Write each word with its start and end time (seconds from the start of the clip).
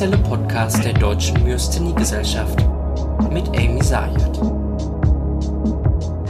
offizielle 0.00 0.22
Podcast 0.22 0.82
der 0.82 0.94
Deutschen 0.94 1.44
Myasthenie-Gesellschaft 1.44 2.64
mit 3.30 3.46
Amy 3.48 3.82
Sayed. 3.82 4.18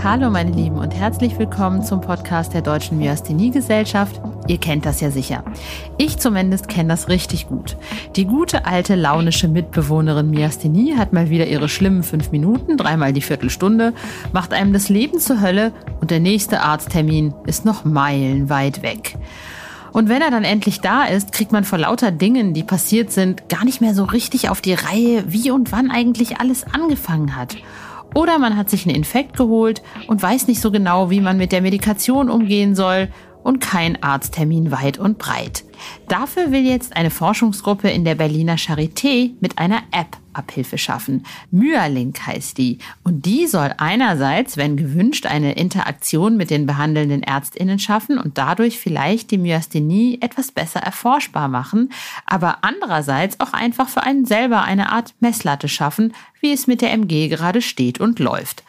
Hallo 0.02 0.28
meine 0.28 0.50
Lieben 0.50 0.74
und 0.74 0.92
herzlich 0.92 1.38
willkommen 1.38 1.84
zum 1.84 2.00
Podcast 2.00 2.52
der 2.52 2.62
Deutschen 2.62 2.98
Myasthenie-Gesellschaft. 2.98 4.20
Ihr 4.48 4.58
kennt 4.58 4.86
das 4.86 5.00
ja 5.00 5.12
sicher. 5.12 5.44
Ich 5.98 6.18
zumindest 6.18 6.66
kenne 6.66 6.88
das 6.88 7.08
richtig 7.08 7.46
gut. 7.46 7.76
Die 8.16 8.24
gute 8.24 8.66
alte 8.66 8.96
launische 8.96 9.46
Mitbewohnerin 9.46 10.30
Myasthenie 10.30 10.96
hat 10.96 11.12
mal 11.12 11.30
wieder 11.30 11.46
ihre 11.46 11.68
schlimmen 11.68 12.02
fünf 12.02 12.32
Minuten, 12.32 12.76
dreimal 12.76 13.12
die 13.12 13.22
Viertelstunde, 13.22 13.92
macht 14.32 14.52
einem 14.52 14.72
das 14.72 14.88
Leben 14.88 15.20
zur 15.20 15.40
Hölle 15.40 15.72
und 16.00 16.10
der 16.10 16.18
nächste 16.18 16.62
Arzttermin 16.62 17.34
ist 17.46 17.64
noch 17.64 17.84
meilenweit 17.84 18.82
weg. 18.82 19.16
Und 19.92 20.08
wenn 20.08 20.22
er 20.22 20.30
dann 20.30 20.44
endlich 20.44 20.80
da 20.80 21.04
ist, 21.04 21.32
kriegt 21.32 21.52
man 21.52 21.64
vor 21.64 21.78
lauter 21.78 22.10
Dingen, 22.10 22.54
die 22.54 22.62
passiert 22.62 23.10
sind, 23.10 23.48
gar 23.48 23.64
nicht 23.64 23.80
mehr 23.80 23.94
so 23.94 24.04
richtig 24.04 24.48
auf 24.48 24.60
die 24.60 24.74
Reihe, 24.74 25.24
wie 25.26 25.50
und 25.50 25.72
wann 25.72 25.90
eigentlich 25.90 26.38
alles 26.38 26.64
angefangen 26.64 27.36
hat. 27.36 27.56
Oder 28.14 28.38
man 28.38 28.56
hat 28.56 28.70
sich 28.70 28.86
einen 28.86 28.96
Infekt 28.96 29.36
geholt 29.36 29.82
und 30.08 30.22
weiß 30.22 30.48
nicht 30.48 30.60
so 30.60 30.70
genau, 30.70 31.10
wie 31.10 31.20
man 31.20 31.36
mit 31.36 31.52
der 31.52 31.62
Medikation 31.62 32.28
umgehen 32.28 32.74
soll 32.74 33.08
und 33.42 33.60
kein 33.60 34.02
Arzttermin 34.02 34.70
weit 34.70 34.98
und 34.98 35.18
breit. 35.18 35.64
Dafür 36.08 36.50
will 36.52 36.66
jetzt 36.66 36.96
eine 36.96 37.10
Forschungsgruppe 37.10 37.88
in 37.88 38.04
der 38.04 38.14
Berliner 38.14 38.56
Charité 38.56 39.32
mit 39.40 39.58
einer 39.58 39.82
App 39.92 40.18
Abhilfe 40.32 40.78
schaffen. 40.78 41.24
Myalink 41.50 42.26
heißt 42.26 42.56
die. 42.58 42.78
Und 43.02 43.26
die 43.26 43.46
soll 43.46 43.74
einerseits, 43.78 44.56
wenn 44.56 44.76
gewünscht, 44.76 45.26
eine 45.26 45.52
Interaktion 45.52 46.36
mit 46.36 46.50
den 46.50 46.66
behandelnden 46.66 47.22
Ärztinnen 47.22 47.78
schaffen 47.78 48.18
und 48.18 48.38
dadurch 48.38 48.78
vielleicht 48.78 49.30
die 49.30 49.38
Myasthenie 49.38 50.18
etwas 50.20 50.52
besser 50.52 50.80
erforschbar 50.80 51.48
machen, 51.48 51.92
aber 52.26 52.58
andererseits 52.62 53.40
auch 53.40 53.52
einfach 53.52 53.88
für 53.88 54.02
einen 54.02 54.24
selber 54.24 54.62
eine 54.62 54.92
Art 54.92 55.14
Messlatte 55.20 55.68
schaffen, 55.68 56.14
wie 56.40 56.52
es 56.52 56.66
mit 56.66 56.80
der 56.80 56.92
MG 56.92 57.28
gerade 57.28 57.62
steht 57.62 58.00
und 58.00 58.18
läuft. 58.18 58.62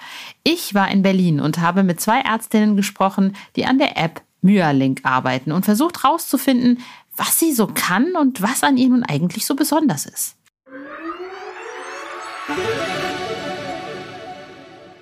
Ich 0.44 0.73
war 0.73 0.89
in 0.89 1.03
Berlin 1.03 1.39
und 1.39 1.59
habe 1.59 1.83
mit 1.83 2.02
zwei 2.02 2.22
Ärztinnen 2.22 2.75
gesprochen, 2.75 3.36
die 3.55 3.66
an 3.66 3.77
der 3.77 3.97
App 3.97 4.22
Myalink 4.42 5.02
arbeiten 5.03 5.52
und 5.52 5.66
versucht 5.66 6.03
herauszufinden, 6.03 6.80
was 7.16 7.39
sie 7.39 7.53
so 7.53 7.67
kann 7.67 8.16
und 8.16 8.42
was 8.42 8.64
an 8.64 8.78
ihr 8.78 8.89
nun 8.89 9.03
eigentlich 9.03 9.45
so 9.45 9.56
besonders 9.56 10.06
ist. 10.06 10.36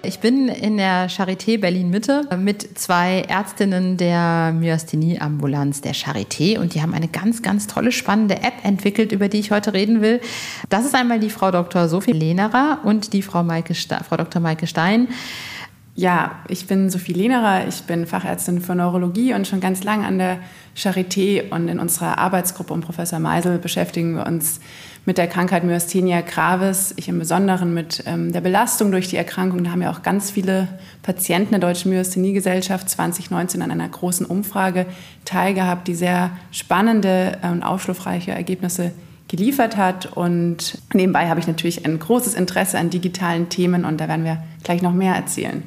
Ich 0.02 0.20
bin 0.20 0.48
in 0.48 0.78
der 0.78 1.09
Charité 1.09 1.59
Berlin-Mitte 1.59 2.30
mit 2.38 2.80
zwei 2.80 3.22
Ärztinnen 3.28 3.98
der 3.98 4.54
Myasthenie-Ambulanz 4.54 5.81
der 5.81 5.94
Charité 5.94 6.58
und 6.58 6.74
die 6.74 6.81
haben 6.81 6.94
eine 6.94 7.09
ganz, 7.09 7.42
ganz 7.42 7.68
tolle, 7.68 7.92
spannende 7.92 8.38
App 8.38 8.64
entwickelt, 8.64 9.12
über 9.12 9.28
die 9.28 9.40
ich 9.40 9.52
heute 9.52 9.74
reden 9.74 10.02
will. 10.02 10.22
Das 10.70 10.86
ist 10.86 10.96
einmal 10.96 11.20
die 11.20 11.30
Frau 11.30 11.52
Dr. 11.52 11.90
Sophie 11.90 12.14
Lehnerer 12.14 12.80
und 12.86 13.12
die 13.14 13.22
Frau, 13.22 13.44
Maike 13.44 13.76
Frau 13.76 14.18
Dr. 14.18 14.42
Maike 14.42 14.68
Stein. 14.68 15.09
Ja, 16.00 16.31
ich 16.47 16.66
bin 16.66 16.89
Sophie 16.89 17.11
Lehnerer, 17.11 17.67
ich 17.67 17.81
bin 17.81 18.08
Fachärztin 18.08 18.61
für 18.61 18.73
Neurologie 18.73 19.33
und 19.33 19.45
schon 19.45 19.59
ganz 19.59 19.83
lang 19.83 20.06
an 20.06 20.17
der 20.17 20.38
Charité 20.73 21.50
und 21.50 21.67
in 21.67 21.78
unserer 21.78 22.17
Arbeitsgruppe 22.17 22.73
um 22.73 22.80
Professor 22.80 23.19
Meisel 23.19 23.58
beschäftigen 23.58 24.16
wir 24.16 24.25
uns 24.25 24.61
mit 25.03 25.17
der 25.17 25.28
Krankheit 25.28 25.66
Myasthenia 25.66 26.22
gravis, 26.22 26.94
ich 26.95 27.09
im 27.09 27.19
Besonderen 27.19 27.73
mit 27.73 28.02
ähm, 28.06 28.31
der 28.31 28.39
Belastung 28.39 28.94
durch 28.94 29.09
die 29.09 29.17
Erkrankung. 29.17 29.66
Da 29.66 29.72
haben 29.72 29.81
ja 29.81 29.91
auch 29.91 30.02
ganz 30.02 30.31
viele 30.31 30.69
Patienten 31.03 31.52
der 31.52 31.59
Deutschen 31.59 31.91
Myasthenie-Gesellschaft 31.91 32.90
2019 32.90 33.62
an 33.62 33.69
einer 33.69 33.90
großen 33.90 34.25
Umfrage 34.25 34.85
teilgehabt, 35.25 35.85
die 35.90 35.95
sehr 35.95 36.31
spannende 36.51 37.40
und 37.41 37.62
aufschlussreiche 37.62 38.31
Ergebnisse 38.31 38.94
geliefert 39.28 39.75
hat. 39.75 40.06
Und 40.16 40.78
nebenbei 40.94 41.28
habe 41.28 41.41
ich 41.41 41.47
natürlich 41.47 41.85
ein 41.85 42.00
großes 42.00 42.35
Interesse 42.35 42.79
an 42.79 42.90
digitalen 42.90 43.50
Themen 43.50 43.84
und 43.84 44.00
da 44.00 44.07
werden 44.07 44.24
wir 44.24 44.41
gleich 44.63 44.81
noch 44.81 44.94
mehr 44.94 45.13
erzählen. 45.13 45.62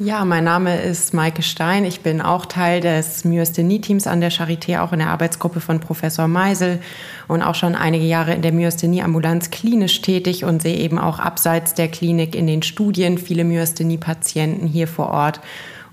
Ja, 0.00 0.24
mein 0.24 0.44
Name 0.44 0.80
ist 0.80 1.12
Maike 1.12 1.42
Stein. 1.42 1.84
Ich 1.84 2.02
bin 2.02 2.20
auch 2.20 2.46
Teil 2.46 2.80
des 2.80 3.24
Myasthenie-Teams 3.24 4.06
an 4.06 4.20
der 4.20 4.30
Charité, 4.30 4.78
auch 4.78 4.92
in 4.92 5.00
der 5.00 5.08
Arbeitsgruppe 5.08 5.58
von 5.58 5.80
Professor 5.80 6.28
Meisel 6.28 6.78
und 7.26 7.42
auch 7.42 7.56
schon 7.56 7.74
einige 7.74 8.04
Jahre 8.04 8.32
in 8.32 8.42
der 8.42 8.52
Myasthenie-Ambulanz 8.52 9.50
klinisch 9.50 10.00
tätig 10.00 10.44
und 10.44 10.62
sehe 10.62 10.76
eben 10.76 11.00
auch 11.00 11.18
abseits 11.18 11.74
der 11.74 11.88
Klinik 11.88 12.36
in 12.36 12.46
den 12.46 12.62
Studien 12.62 13.18
viele 13.18 13.42
Myasthenie-Patienten 13.42 14.68
hier 14.68 14.86
vor 14.86 15.08
Ort 15.08 15.40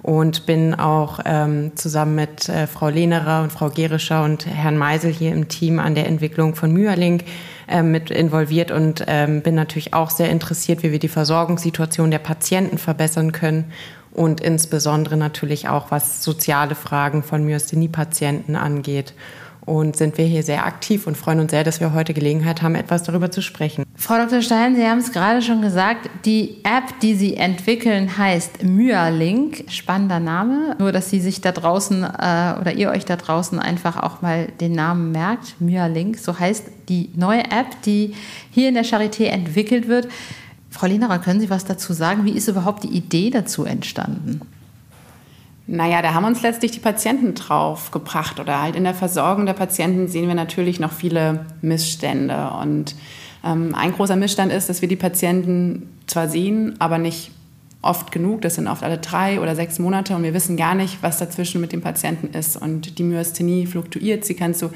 und 0.03 0.45
bin 0.45 0.75
auch 0.75 1.19
ähm, 1.25 1.71
zusammen 1.73 2.13
mit 2.13 2.47
äh, 2.47 2.67
Frau 2.67 2.89
Lehnerer 2.89 3.41
und 3.41 3.51
Frau 3.51 3.71
Gerischer 3.71 4.23
und 4.23 4.45
Herrn 4.45 4.77
Meisel 4.77 5.11
hier 5.11 5.31
im 5.31 5.47
Team 5.47 5.79
an 5.79 5.95
der 5.95 6.05
Entwicklung 6.05 6.53
von 6.53 6.71
Myalink 6.71 7.23
äh, 7.67 7.83
mit 7.83 8.11
involviert 8.11 8.71
und 8.71 9.03
ähm, 9.07 9.41
bin 9.41 9.55
natürlich 9.55 9.93
auch 9.93 10.09
sehr 10.09 10.29
interessiert, 10.29 10.83
wie 10.83 10.91
wir 10.91 10.99
die 10.99 11.07
Versorgungssituation 11.07 12.11
der 12.11 12.19
Patienten 12.19 12.77
verbessern 12.77 13.31
können 13.31 13.71
und 14.11 14.41
insbesondere 14.41 15.17
natürlich 15.17 15.67
auch, 15.67 15.91
was 15.91 16.23
soziale 16.23 16.75
Fragen 16.75 17.21
von 17.23 17.43
Myasthenie-Patienten 17.45 18.55
angeht 18.55 19.13
und 19.65 19.95
sind 19.95 20.17
wir 20.17 20.25
hier 20.25 20.43
sehr 20.43 20.65
aktiv 20.65 21.07
und 21.07 21.17
freuen 21.17 21.39
uns 21.39 21.51
sehr, 21.51 21.63
dass 21.63 21.79
wir 21.79 21.93
heute 21.93 22.13
Gelegenheit 22.13 22.61
haben, 22.61 22.75
etwas 22.75 23.03
darüber 23.03 23.31
zu 23.31 23.41
sprechen. 23.41 23.83
Frau 23.95 24.17
Dr. 24.17 24.41
Stein, 24.41 24.75
Sie 24.75 24.85
haben 24.85 24.99
es 24.99 25.11
gerade 25.11 25.41
schon 25.41 25.61
gesagt, 25.61 26.09
die 26.25 26.57
App, 26.63 26.99
die 27.01 27.15
Sie 27.15 27.35
entwickeln, 27.35 28.17
heißt 28.17 28.63
Myalink. 28.63 29.65
Spannender 29.69 30.19
Name. 30.19 30.75
Nur, 30.77 30.91
dass 30.91 31.09
Sie 31.09 31.19
sich 31.19 31.41
da 31.41 31.51
draußen 31.51 32.03
äh, 32.03 32.59
oder 32.59 32.73
ihr 32.73 32.91
euch 32.91 33.05
da 33.05 33.15
draußen 33.15 33.57
einfach 33.57 34.01
auch 34.01 34.21
mal 34.21 34.47
den 34.59 34.73
Namen 34.73 35.11
merkt. 35.11 35.59
Myalink, 35.59 36.17
so 36.19 36.37
heißt 36.37 36.65
die 36.89 37.09
neue 37.15 37.45
App, 37.45 37.81
die 37.85 38.13
hier 38.51 38.69
in 38.69 38.75
der 38.75 38.85
Charité 38.85 39.25
entwickelt 39.25 39.87
wird. 39.87 40.07
Frau 40.69 40.87
Lehnerer, 40.87 41.19
können 41.19 41.39
Sie 41.39 41.49
was 41.49 41.65
dazu 41.65 41.93
sagen? 41.93 42.25
Wie 42.25 42.31
ist 42.31 42.49
überhaupt 42.49 42.83
die 42.83 42.89
Idee 42.89 43.29
dazu 43.29 43.63
entstanden? 43.63 44.41
Naja, 45.67 46.01
da 46.01 46.13
haben 46.13 46.25
uns 46.25 46.43
letztlich 46.43 46.71
die 46.71 46.79
Patienten 46.79 47.33
drauf 47.33 47.89
gebracht 47.89 48.39
oder 48.39 48.61
halt 48.61 48.75
in 48.75 48.83
der 48.83 48.93
Versorgung 48.93 49.47
der 49.47 49.53
Patienten 49.53 50.07
sehen 50.07 50.27
wir 50.27 50.35
natürlich 50.35 50.79
noch 50.79 50.91
viele 50.91 51.45
Missstände. 51.61 52.51
Und 52.61 52.95
ähm, 53.43 53.73
ein 53.73 53.91
großer 53.91 54.15
Missstand 54.15 54.51
ist, 54.51 54.69
dass 54.69 54.81
wir 54.81 54.89
die 54.89 54.95
Patienten 54.95 55.89
zwar 56.05 56.29
sehen, 56.29 56.75
aber 56.77 56.99
nicht 56.99 57.31
oft 57.81 58.11
genug. 58.11 58.41
Das 58.41 58.55
sind 58.55 58.67
oft 58.67 58.83
alle 58.83 58.99
drei 58.99 59.39
oder 59.39 59.55
sechs 59.55 59.79
Monate 59.79 60.15
und 60.15 60.23
wir 60.23 60.33
wissen 60.33 60.57
gar 60.57 60.75
nicht, 60.75 61.01
was 61.01 61.17
dazwischen 61.17 61.61
mit 61.61 61.71
dem 61.71 61.81
Patienten 61.81 62.37
ist. 62.37 62.57
Und 62.57 62.99
die 62.99 63.03
Myasthenie 63.03 63.65
fluktuiert. 63.65 64.23
Sie 64.23 64.35
kann 64.35 64.53
zu 64.53 64.71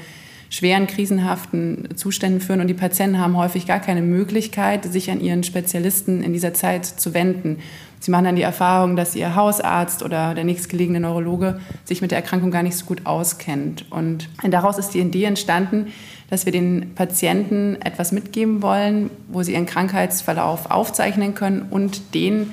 schweren, 0.50 0.88
krisenhaften 0.88 1.96
Zuständen 1.96 2.40
führen 2.40 2.60
und 2.60 2.66
die 2.66 2.74
Patienten 2.74 3.18
haben 3.18 3.36
häufig 3.36 3.66
gar 3.66 3.80
keine 3.80 4.02
Möglichkeit, 4.02 4.84
sich 4.84 5.10
an 5.10 5.20
ihren 5.20 5.44
Spezialisten 5.44 6.22
in 6.22 6.32
dieser 6.32 6.52
Zeit 6.52 6.84
zu 6.84 7.14
wenden. 7.14 7.58
Sie 8.00 8.10
machen 8.10 8.24
dann 8.24 8.36
die 8.36 8.42
Erfahrung, 8.42 8.96
dass 8.96 9.14
Ihr 9.14 9.36
Hausarzt 9.36 10.02
oder 10.02 10.34
der 10.34 10.44
nächstgelegene 10.44 11.00
Neurologe 11.00 11.60
sich 11.84 12.00
mit 12.00 12.10
der 12.10 12.18
Erkrankung 12.18 12.50
gar 12.50 12.62
nicht 12.62 12.76
so 12.76 12.86
gut 12.86 13.04
auskennt. 13.04 13.84
Und 13.90 14.28
daraus 14.42 14.78
ist 14.78 14.94
die 14.94 15.00
Idee 15.00 15.24
entstanden, 15.24 15.88
dass 16.30 16.46
wir 16.46 16.52
den 16.52 16.94
Patienten 16.94 17.76
etwas 17.82 18.10
mitgeben 18.10 18.62
wollen, 18.62 19.10
wo 19.28 19.42
sie 19.42 19.52
ihren 19.52 19.66
Krankheitsverlauf 19.66 20.70
aufzeichnen 20.70 21.34
können 21.34 21.66
und 21.70 22.14
den 22.14 22.52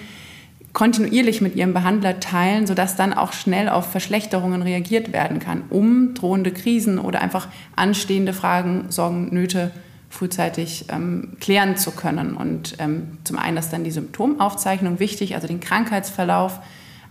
kontinuierlich 0.78 1.42
mit 1.42 1.56
ihrem 1.56 1.74
Behandler 1.74 2.20
teilen, 2.20 2.68
sodass 2.68 2.96
dann 2.96 3.12
auch 3.12 3.34
schnell 3.34 3.68
auf 3.68 3.90
Verschlechterungen 3.90 4.62
reagiert 4.62 5.12
werden 5.12 5.40
kann, 5.40 5.64
um 5.72 6.14
drohende 6.14 6.52
Krisen 6.52 7.00
oder 7.00 7.20
einfach 7.20 7.48
anstehende 7.76 8.32
Fragen, 8.32 8.86
Sorgen, 8.90 9.34
Nöte 9.34 9.72
frühzeitig 10.12 10.86
ähm, 10.90 11.36
klären 11.40 11.78
zu 11.78 11.90
können. 11.90 12.38
Und 12.38 12.76
ähm, 12.78 13.18
zum 13.24 13.40
einen 13.40 13.58
ist 13.58 13.74
dann 13.74 13.86
die 13.86 13.92
Symptomaufzeichnung 13.92 15.00
wichtig, 15.00 15.34
also 15.34 15.48
den 15.48 15.62
Krankheitsverlauf, 15.62 16.60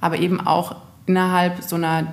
aber 0.00 0.20
eben 0.20 0.40
auch 0.40 0.76
innerhalb 1.06 1.60
so 1.64 1.74
einer 1.74 2.06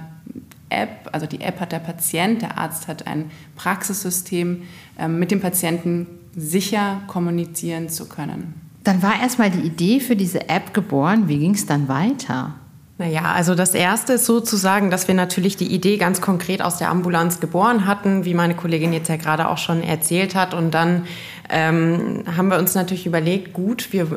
App, 0.70 1.08
also 1.12 1.28
die 1.28 1.42
App 1.42 1.60
hat 1.60 1.72
der 1.72 1.78
Patient, 1.78 2.42
der 2.42 2.58
Arzt 2.58 2.88
hat 2.88 3.06
ein 3.06 3.30
Praxissystem, 3.58 4.64
ähm, 4.98 5.20
mit 5.20 5.30
dem 5.30 5.40
Patienten 5.40 6.08
sicher 6.36 7.04
kommunizieren 7.06 7.90
zu 7.90 8.10
können. 8.10 8.63
Dann 8.84 9.02
war 9.02 9.22
erstmal 9.22 9.50
die 9.50 9.62
Idee 9.62 10.00
für 10.00 10.16
diese 10.16 10.50
App 10.50 10.74
geboren. 10.74 11.28
Wie 11.28 11.40
ging 11.40 11.54
es 11.54 11.66
dann 11.66 11.88
weiter? 11.88 12.54
Naja, 13.00 13.34
also 13.34 13.56
das 13.56 13.74
Erste 13.74 14.14
ist 14.14 14.26
sozusagen, 14.26 14.92
dass 14.92 15.08
wir 15.08 15.16
natürlich 15.16 15.58
die 15.58 15.74
Idee 15.74 15.98
ganz 15.98 16.22
konkret 16.22 16.62
aus 16.62 16.78
der 16.78 16.90
Ambulanz 16.90 17.40
geboren 17.40 17.88
hatten, 17.88 18.24
wie 18.24 18.36
meine 18.36 18.54
Kollegin 18.56 18.94
jetzt 18.94 19.10
ja 19.10 19.16
gerade 19.16 19.50
auch 19.50 19.58
schon 19.58 19.82
erzählt 19.82 20.36
hat. 20.36 20.54
Und 20.54 20.74
dann 20.74 21.08
ähm, 21.50 22.24
haben 22.38 22.50
wir 22.50 22.60
uns 22.60 22.76
natürlich 22.76 23.08
überlegt, 23.08 23.54
gut, 23.54 23.92
wir 23.92 24.08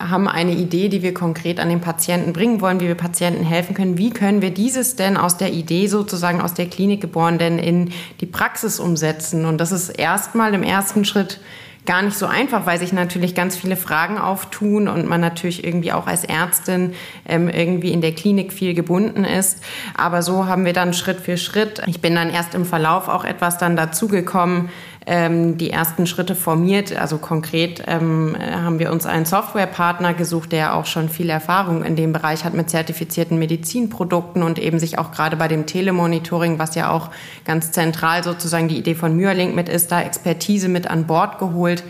haben 0.00 0.26
eine 0.26 0.52
Idee, 0.52 0.88
die 0.88 1.02
wir 1.02 1.12
konkret 1.12 1.60
an 1.60 1.68
den 1.68 1.80
Patienten 1.80 2.32
bringen 2.32 2.60
wollen, 2.60 2.80
wie 2.80 2.86
wir 2.86 2.94
Patienten 2.94 3.44
helfen 3.44 3.74
können. 3.74 3.98
Wie 3.98 4.10
können 4.10 4.40
wir 4.40 4.50
dieses 4.50 4.96
denn 4.96 5.16
aus 5.16 5.36
der 5.36 5.52
Idee 5.52 5.86
sozusagen 5.86 6.40
aus 6.40 6.54
der 6.54 6.66
Klinik 6.66 7.00
geboren 7.02 7.36
denn 7.38 7.58
in 7.58 7.90
die 8.20 8.26
Praxis 8.26 8.80
umsetzen? 8.80 9.44
Und 9.44 9.58
das 9.58 9.70
ist 9.70 9.90
erstmal 9.90 10.54
im 10.54 10.62
ersten 10.62 11.04
Schritt 11.04 11.40
gar 11.86 12.02
nicht 12.02 12.18
so 12.18 12.26
einfach, 12.26 12.66
weil 12.66 12.78
sich 12.78 12.92
natürlich 12.92 13.34
ganz 13.34 13.56
viele 13.56 13.76
Fragen 13.76 14.18
auftun 14.18 14.88
und 14.88 15.08
man 15.08 15.20
natürlich 15.20 15.64
irgendwie 15.64 15.92
auch 15.92 16.06
als 16.06 16.24
Ärztin 16.24 16.94
ähm, 17.26 17.48
irgendwie 17.48 17.92
in 17.92 18.00
der 18.00 18.12
Klinik 18.12 18.52
viel 18.52 18.74
gebunden 18.74 19.24
ist. 19.24 19.62
Aber 19.96 20.22
so 20.22 20.46
haben 20.46 20.64
wir 20.64 20.74
dann 20.74 20.92
Schritt 20.92 21.20
für 21.20 21.38
Schritt. 21.38 21.82
Ich 21.86 22.00
bin 22.00 22.14
dann 22.14 22.30
erst 22.30 22.54
im 22.54 22.66
Verlauf 22.66 23.08
auch 23.08 23.24
etwas 23.24 23.58
dann 23.58 23.74
dazugekommen, 23.74 24.68
ähm, 25.08 25.56
die 25.56 25.70
ersten 25.70 26.06
Schritte 26.06 26.34
formiert. 26.34 26.94
Also 26.94 27.16
konkret 27.16 27.82
ähm, 27.86 28.36
haben 28.38 28.78
wir 28.78 28.92
uns 28.92 29.06
einen 29.06 29.24
Softwarepartner 29.24 30.12
gesucht, 30.12 30.52
der 30.52 30.74
auch 30.74 30.84
schon 30.84 31.08
viel 31.08 31.30
Erfahrung 31.30 31.82
in 31.82 31.96
dem 31.96 32.12
Bereich 32.12 32.44
hat 32.44 32.52
mit 32.52 32.68
zertifizierten 32.68 33.38
Medizinprodukten 33.38 34.42
und 34.42 34.58
eben 34.58 34.78
sich 34.78 34.98
auch 34.98 35.10
gerade 35.10 35.36
bei 35.36 35.48
dem 35.48 35.64
Telemonitoring, 35.64 36.58
was 36.58 36.74
ja 36.74 36.90
auch 36.90 37.08
ganz 37.46 37.72
zentral 37.72 38.22
sozusagen 38.22 38.68
die 38.68 38.76
Idee 38.76 38.94
von 38.94 39.16
Myerlink 39.16 39.54
mit 39.54 39.70
ist, 39.70 39.90
da 39.90 40.02
Expertise 40.02 40.68
mit 40.68 40.90
an 40.90 41.06
Bord 41.06 41.38
geholt. 41.38 41.84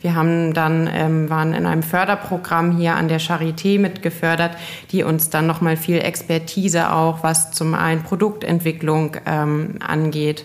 Wir 0.00 0.16
haben 0.16 0.52
dann 0.52 0.90
ähm, 0.92 1.30
waren 1.30 1.54
in 1.54 1.66
einem 1.66 1.84
Förderprogramm 1.84 2.76
hier 2.76 2.96
an 2.96 3.06
der 3.06 3.20
Charité 3.20 3.78
mitgefördert, 3.78 4.56
die 4.90 5.04
uns 5.04 5.30
dann 5.30 5.46
noch 5.46 5.60
mal 5.60 5.76
viel 5.76 5.98
Expertise 5.98 6.92
auch 6.92 7.22
was 7.22 7.52
zum 7.52 7.74
einen 7.74 8.02
Produktentwicklung 8.02 9.16
ähm, 9.26 9.76
angeht 9.78 10.44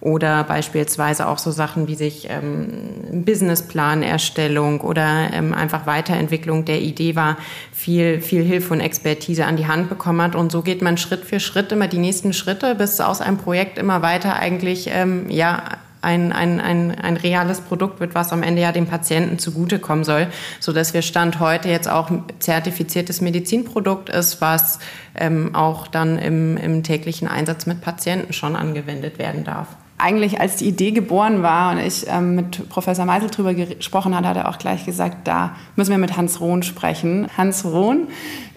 oder 0.00 0.44
beispielsweise 0.44 1.26
auch 1.26 1.38
so 1.38 1.50
Sachen 1.50 1.88
wie 1.88 1.96
sich 1.96 2.28
ähm, 2.30 3.24
Businessplanerstellung 3.24 4.80
oder 4.80 5.32
ähm, 5.32 5.54
einfach 5.54 5.86
Weiterentwicklung 5.86 6.64
der 6.64 6.80
Idee 6.80 7.16
war, 7.16 7.36
viel, 7.72 8.20
viel 8.20 8.42
Hilfe 8.42 8.74
und 8.74 8.80
Expertise 8.80 9.44
an 9.44 9.56
die 9.56 9.66
Hand 9.66 9.88
bekommen 9.88 10.22
hat. 10.22 10.36
Und 10.36 10.52
so 10.52 10.62
geht 10.62 10.82
man 10.82 10.98
Schritt 10.98 11.24
für 11.24 11.40
Schritt 11.40 11.72
immer 11.72 11.88
die 11.88 11.98
nächsten 11.98 12.32
Schritte, 12.32 12.74
bis 12.74 13.00
aus 13.00 13.20
einem 13.20 13.38
Projekt 13.38 13.78
immer 13.78 14.02
weiter 14.02 14.36
eigentlich 14.36 14.88
ähm, 14.92 15.28
ja 15.30 15.62
ein, 16.00 16.32
ein, 16.32 16.60
ein, 16.60 16.94
ein 16.94 17.16
reales 17.16 17.60
Produkt 17.60 17.98
wird, 17.98 18.14
was 18.14 18.32
am 18.32 18.44
Ende 18.44 18.62
ja 18.62 18.70
dem 18.70 18.86
Patienten 18.86 19.40
zugutekommen 19.40 20.04
soll, 20.04 20.28
so 20.60 20.72
dass 20.72 20.94
wir 20.94 21.02
Stand 21.02 21.40
heute 21.40 21.68
jetzt 21.68 21.90
auch 21.90 22.08
zertifiziertes 22.38 23.20
Medizinprodukt 23.20 24.08
ist, 24.08 24.40
was 24.40 24.78
ähm, 25.16 25.56
auch 25.56 25.88
dann 25.88 26.18
im, 26.18 26.56
im 26.56 26.84
täglichen 26.84 27.26
Einsatz 27.26 27.66
mit 27.66 27.80
Patienten 27.80 28.32
schon 28.32 28.54
angewendet 28.54 29.18
werden 29.18 29.42
darf 29.42 29.76
eigentlich, 29.98 30.40
als 30.40 30.56
die 30.56 30.66
Idee 30.68 30.92
geboren 30.92 31.42
war 31.42 31.72
und 31.72 31.78
ich 31.78 32.06
ähm, 32.08 32.36
mit 32.36 32.68
Professor 32.68 33.04
Meisel 33.04 33.30
drüber 33.30 33.52
gesprochen 33.52 34.14
hatte, 34.16 34.28
hat 34.28 34.36
er 34.36 34.48
auch 34.48 34.58
gleich 34.58 34.86
gesagt, 34.86 35.26
da 35.26 35.56
müssen 35.76 35.90
wir 35.90 35.98
mit 35.98 36.16
Hans 36.16 36.40
Rohn 36.40 36.62
sprechen. 36.62 37.28
Hans 37.36 37.64
Rohn 37.64 38.06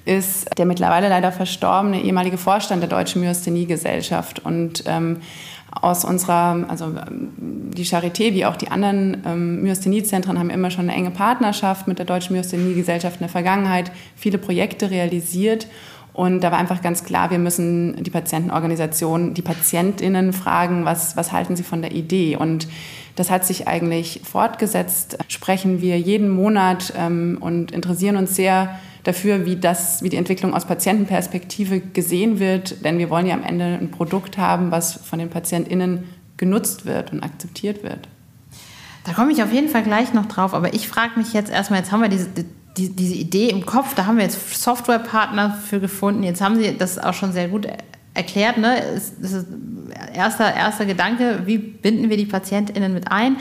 ist 0.06 0.58
der 0.58 0.66
mittlerweile 0.66 1.10
leider 1.10 1.32
verstorbene 1.32 2.02
ehemalige 2.02 2.38
Vorstand 2.38 2.82
der 2.82 2.90
Deutschen 2.90 3.22
Myasthenie-Gesellschaft 3.22 4.40
und 4.40 4.84
ähm, 4.88 5.18
aus 5.72 6.04
unserer, 6.04 6.66
also 6.68 6.86
ähm, 6.86 7.32
die 7.74 7.86
Charité 7.86 8.34
wie 8.34 8.46
auch 8.46 8.56
die 8.56 8.70
anderen 8.70 9.24
ähm, 9.26 9.62
Myasthenie-Zentren 9.64 10.38
haben 10.38 10.50
immer 10.50 10.70
schon 10.70 10.90
eine 10.90 10.94
enge 10.94 11.12
Partnerschaft 11.12 11.88
mit 11.88 11.98
der 11.98 12.06
Deutschen 12.06 12.36
Myasthenie-Gesellschaft 12.36 13.16
in 13.16 13.22
der 13.22 13.30
Vergangenheit, 13.30 13.92
viele 14.16 14.38
Projekte 14.38 14.92
realisiert. 14.92 15.68
Und 16.14 16.42
da 16.42 16.52
war 16.52 16.60
einfach 16.60 16.82
ganz 16.82 17.04
klar, 17.04 17.32
wir 17.32 17.40
müssen 17.40 18.04
die 18.04 18.10
Patientenorganisation, 18.10 19.34
die 19.34 19.42
PatientInnen 19.42 20.34
fragen, 20.34 20.84
was, 20.84 21.16
was 21.16 21.32
halten 21.32 21.56
sie 21.56 21.64
von 21.64 21.82
der 21.82 21.94
Idee? 21.94 22.36
Und 22.36 22.68
das 23.16 23.30
hat 23.30 23.46
sich 23.46 23.68
eigentlich 23.68 24.22
fortgesetzt. 24.24 25.18
Sprechen 25.30 25.82
wir 25.82 25.98
jeden 25.98 26.30
Monat 26.30 26.94
ähm, 26.98 27.38
und 27.40 27.72
interessieren 27.72 28.18
uns 28.18 28.36
sehr 28.36 28.78
dafür, 29.04 29.46
wie, 29.46 29.56
das, 29.56 30.04
wie 30.04 30.10
die 30.10 30.18
Entwicklung 30.18 30.54
aus 30.54 30.66
Patientenperspektive 30.66 31.80
gesehen 31.80 32.40
wird. 32.40 32.84
Denn 32.84 32.98
wir 32.98 33.10
wollen 33.10 33.26
ja 33.26 33.34
am 33.34 33.44
Ende 33.44 33.78
ein 33.80 33.92
Produkt 33.92 34.38
haben, 34.38 34.72
was 34.72 34.94
von 34.94 35.20
den 35.20 35.30
PatientInnen 35.30 36.04
genutzt 36.38 36.86
wird 36.86 37.14
und 37.14 37.24
akzeptiert 37.24 37.84
wird. 37.84 38.08
Da 39.06 39.14
komme 39.14 39.32
ich 39.32 39.42
auf 39.42 39.52
jeden 39.52 39.70
Fall 39.70 39.84
gleich 39.84 40.14
noch 40.14 40.28
drauf. 40.28 40.54
Aber 40.54 40.74
ich 40.74 40.88
frage 40.88 41.18
mich 41.18 41.34
jetzt 41.34 41.52
erstmal, 41.52 41.80
jetzt 41.80 41.92
haben 41.92 42.02
wir 42.02 42.10
diese, 42.10 42.28
die, 42.78 42.90
diese 42.90 43.16
Idee 43.16 43.50
im 43.50 43.66
Kopf, 43.66 43.96
da 43.96 44.06
haben 44.06 44.18
wir 44.18 44.24
jetzt 44.24 44.62
Softwarepartner 44.62 45.52
für 45.52 45.80
gefunden. 45.80 46.24
Jetzt 46.24 46.42
haben 46.42 46.58
Sie 46.58 46.78
das 46.78 46.98
auch 46.98 47.14
schon 47.14 47.34
sehr 47.34 47.48
gut 47.48 47.68
erklärt. 48.14 48.58
Ne? 48.58 48.82
Das 49.22 49.32
ist 49.32 49.48
erster, 50.14 50.54
erster 50.54 50.86
Gedanke, 50.86 51.42
wie 51.46 51.58
binden 51.58 52.10
wir 52.10 52.18
die 52.18 52.26
PatientInnen 52.26 52.94
mit 52.94 53.12
ein? 53.12 53.38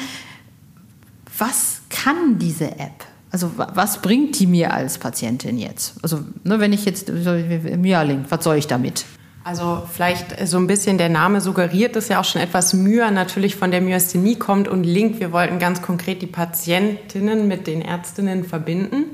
Was 1.39 1.83
kann 1.89 2.39
diese 2.39 2.73
App? 2.73 3.07
Also 3.33 3.53
was 3.57 4.03
bringt 4.03 4.39
die 4.41 4.47
mir 4.47 4.75
als 4.75 4.99
Patientin 4.99 5.57
jetzt? 5.57 5.95
Also 6.03 6.25
ne, 6.43 6.59
wenn 6.59 6.73
ich 6.73 6.85
jetzt 6.85 7.09
Myalink, 7.09 8.27
was 8.29 8.43
soll 8.43 8.57
ich 8.57 8.67
damit? 8.67 9.05
Also 9.43 9.83
vielleicht 9.91 10.47
so 10.47 10.59
ein 10.59 10.67
bisschen 10.67 10.99
der 10.99 11.09
Name 11.09 11.41
suggeriert 11.41 11.97
es 11.97 12.09
ja 12.09 12.21
auch 12.21 12.25
schon 12.25 12.43
etwas 12.43 12.75
Mühe 12.75 13.11
natürlich 13.11 13.57
von 13.57 13.71
der 13.71 13.81
Myasthenie 13.81 14.37
kommt 14.37 14.69
und 14.69 14.85
Link. 14.85 15.19
Wir 15.19 15.33
wollten 15.33 15.59
ganz 15.59 15.81
konkret 15.81 16.21
die 16.21 16.27
Patientinnen 16.27 17.49
mit 17.49 17.67
den 17.67 17.81
Ärztinnen 17.81 18.45
verbinden. 18.45 19.07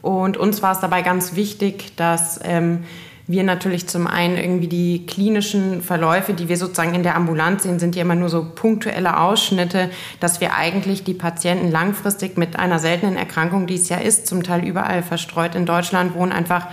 Und 0.00 0.36
uns 0.36 0.62
war 0.62 0.72
es 0.72 0.80
dabei 0.80 1.02
ganz 1.02 1.34
wichtig, 1.34 1.96
dass 1.96 2.40
ähm, 2.44 2.84
wir 3.26 3.44
natürlich 3.44 3.86
zum 3.88 4.06
einen 4.06 4.38
irgendwie 4.38 4.68
die 4.68 5.04
klinischen 5.04 5.82
Verläufe, 5.82 6.32
die 6.32 6.48
wir 6.48 6.56
sozusagen 6.56 6.94
in 6.94 7.02
der 7.02 7.14
Ambulanz 7.14 7.64
sehen, 7.64 7.78
sind 7.78 7.94
ja 7.94 8.02
immer 8.02 8.14
nur 8.14 8.30
so 8.30 8.46
punktuelle 8.54 9.20
Ausschnitte, 9.20 9.90
dass 10.18 10.40
wir 10.40 10.54
eigentlich 10.54 11.04
die 11.04 11.12
Patienten 11.12 11.70
langfristig 11.70 12.38
mit 12.38 12.58
einer 12.58 12.78
seltenen 12.78 13.16
Erkrankung, 13.16 13.66
die 13.66 13.74
es 13.74 13.90
ja 13.90 13.98
ist, 13.98 14.26
zum 14.26 14.42
Teil 14.42 14.64
überall 14.64 15.02
verstreut 15.02 15.54
in 15.54 15.66
Deutschland 15.66 16.14
wohnen, 16.14 16.32
einfach 16.32 16.68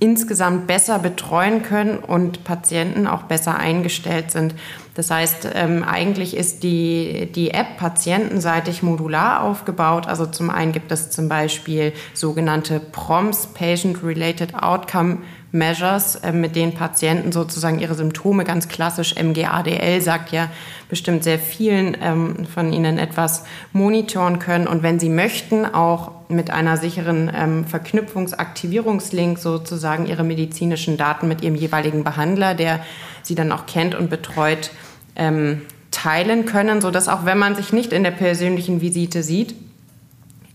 insgesamt 0.00 0.66
besser 0.66 0.98
betreuen 0.98 1.62
können 1.62 1.98
und 1.98 2.44
Patienten 2.44 3.06
auch 3.06 3.24
besser 3.24 3.56
eingestellt 3.56 4.30
sind. 4.30 4.54
Das 4.94 5.10
heißt, 5.10 5.48
ähm, 5.54 5.84
eigentlich 5.84 6.36
ist 6.36 6.62
die, 6.62 7.28
die 7.32 7.50
App 7.50 7.76
patientenseitig 7.78 8.82
modular 8.82 9.42
aufgebaut. 9.42 10.06
Also 10.06 10.26
zum 10.26 10.50
einen 10.50 10.72
gibt 10.72 10.90
es 10.92 11.10
zum 11.10 11.28
Beispiel 11.28 11.92
sogenannte 12.14 12.80
PROMS, 12.80 13.48
Patient 13.54 14.02
Related 14.02 14.54
Outcome 14.54 15.18
Measures, 15.50 16.16
äh, 16.16 16.32
mit 16.32 16.56
denen 16.56 16.74
Patienten 16.74 17.32
sozusagen 17.32 17.78
ihre 17.78 17.94
Symptome 17.94 18.44
ganz 18.44 18.68
klassisch 18.68 19.14
MGADL 19.14 20.00
sagt 20.00 20.32
ja 20.32 20.50
bestimmt 20.88 21.24
sehr 21.24 21.38
vielen 21.38 21.96
ähm, 22.00 22.46
von 22.46 22.72
ihnen 22.72 22.98
etwas 22.98 23.44
monitoren 23.72 24.38
können. 24.38 24.66
Und 24.66 24.82
wenn 24.82 24.98
sie 24.98 25.08
möchten 25.08 25.66
auch 25.66 26.12
mit 26.28 26.50
einer 26.50 26.76
sicheren 26.76 27.30
ähm, 27.34 27.64
Verknüpfungsaktivierungslink 27.66 29.38
sozusagen 29.38 30.06
ihre 30.06 30.24
medizinischen 30.24 30.96
Daten 30.96 31.28
mit 31.28 31.42
ihrem 31.42 31.54
jeweiligen 31.54 32.04
Behandler, 32.04 32.54
der 32.54 32.80
sie 33.22 33.34
dann 33.34 33.52
auch 33.52 33.66
kennt 33.66 33.94
und 33.94 34.10
betreut, 34.10 34.70
ähm, 35.16 35.62
teilen 35.90 36.46
können, 36.46 36.80
sodass 36.80 37.08
auch 37.08 37.24
wenn 37.24 37.38
man 37.38 37.54
sich 37.54 37.72
nicht 37.72 37.92
in 37.92 38.04
der 38.04 38.10
persönlichen 38.10 38.80
Visite 38.80 39.22
sieht, 39.22 39.54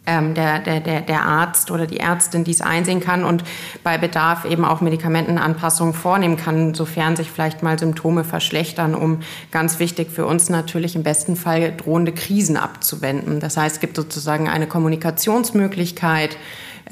ähm, 0.06 0.34
der, 0.34 0.60
der, 0.60 0.80
der, 0.82 1.02
der 1.02 1.24
Arzt 1.24 1.72
oder 1.72 1.88
die 1.88 2.00
Ärztin 2.00 2.44
dies 2.44 2.62
einsehen 2.62 3.00
kann 3.00 3.24
und 3.24 3.44
bei 3.84 3.98
Bedarf 3.98 4.46
eben 4.46 4.66
auch 4.66 4.82
Medikamentenanpassungen 4.82 5.94
vornehmen 5.94 6.36
kann, 6.36 6.74
sofern 6.74 7.16
sich 7.16 7.32
vielleicht 7.32 7.64
mal 7.64 7.80
Symptome 7.80 8.24
verschlechtern, 8.24 8.96
um 8.96 9.22
ganz 9.52 9.80
wichtig 9.80 10.12
für 10.12 10.26
uns 10.26 10.50
natürlich 10.50 10.96
im 10.96 11.04
besten 11.04 11.36
Fall 11.36 11.74
drohende 11.76 12.12
Krisen 12.12 12.58
abzuwenden. 12.58 13.40
Das 13.40 13.56
heißt, 13.56 13.76
es 13.76 13.80
gibt 13.80 13.96
sozusagen 13.96 14.50
eine 14.50 14.68
Kommunikationsmöglichkeit, 14.68 16.38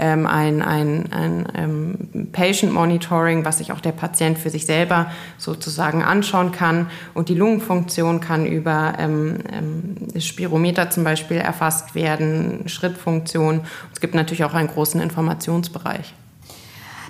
ähm, 0.02 0.26
ein, 0.26 0.62
ein, 0.62 1.14
ein 1.14 1.48
ähm, 1.56 2.30
Patient 2.32 2.74
Monitoring, 2.74 3.46
was 3.46 3.60
sich 3.60 3.72
auch 3.72 3.80
der 3.80 3.92
Patient 3.92 4.38
für 4.38 4.50
sich 4.50 4.66
selber 4.66 5.12
sozusagen 5.38 6.04
anschauen 6.04 6.52
kann. 6.52 6.90
Und 7.14 7.30
die 7.30 7.36
Lungenfunktion 7.36 8.20
kann 8.20 8.46
über 8.46 8.96
ähm, 8.98 9.38
ähm, 9.54 10.20
Spirometer 10.20 10.90
zum 10.90 11.04
Beispiel 11.04 11.38
erfasst 11.38 11.94
werden, 11.94 12.68
Schrittfunktion. 12.68 13.62
Es 13.94 14.02
gibt 14.02 14.16
natürlich 14.16 14.44
auch 14.44 14.56
einen 14.56 14.68
großen 14.68 15.00
Informationsbereich. 15.00 16.14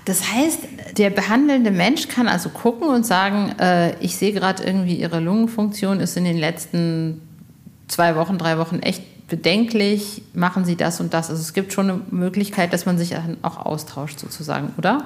Das 0.06 0.34
heißt, 0.34 0.60
der 0.98 1.12
behandelnde 1.12 1.72
Mensch 1.72 2.08
kann 2.08 2.28
also 2.28 2.50
gucken 2.50 2.90
und 2.90 3.06
sagen, 3.06 3.54
äh, 3.60 3.96
ich 4.00 4.18
sehe 4.18 4.34
gerade 4.34 4.64
irgendwie, 4.64 4.96
Ihre 4.96 5.20
Lungenfunktion 5.20 6.00
ist 6.00 6.18
in 6.18 6.26
den 6.26 6.38
letzten 6.38 7.22
zwei 7.88 8.16
Wochen, 8.16 8.38
drei 8.38 8.58
Wochen 8.58 8.80
echt 8.80 9.04
bedenklich, 9.32 10.22
machen 10.34 10.66
Sie 10.66 10.76
das 10.76 11.00
und 11.00 11.14
das. 11.14 11.30
Also 11.30 11.42
es 11.42 11.54
gibt 11.54 11.72
schon 11.72 11.90
eine 11.90 12.02
Möglichkeit, 12.12 12.74
dass 12.74 12.86
man 12.86 12.98
sich 12.98 13.16
auch 13.42 13.66
austauscht 13.66 14.20
sozusagen, 14.20 14.74
oder? 14.78 15.06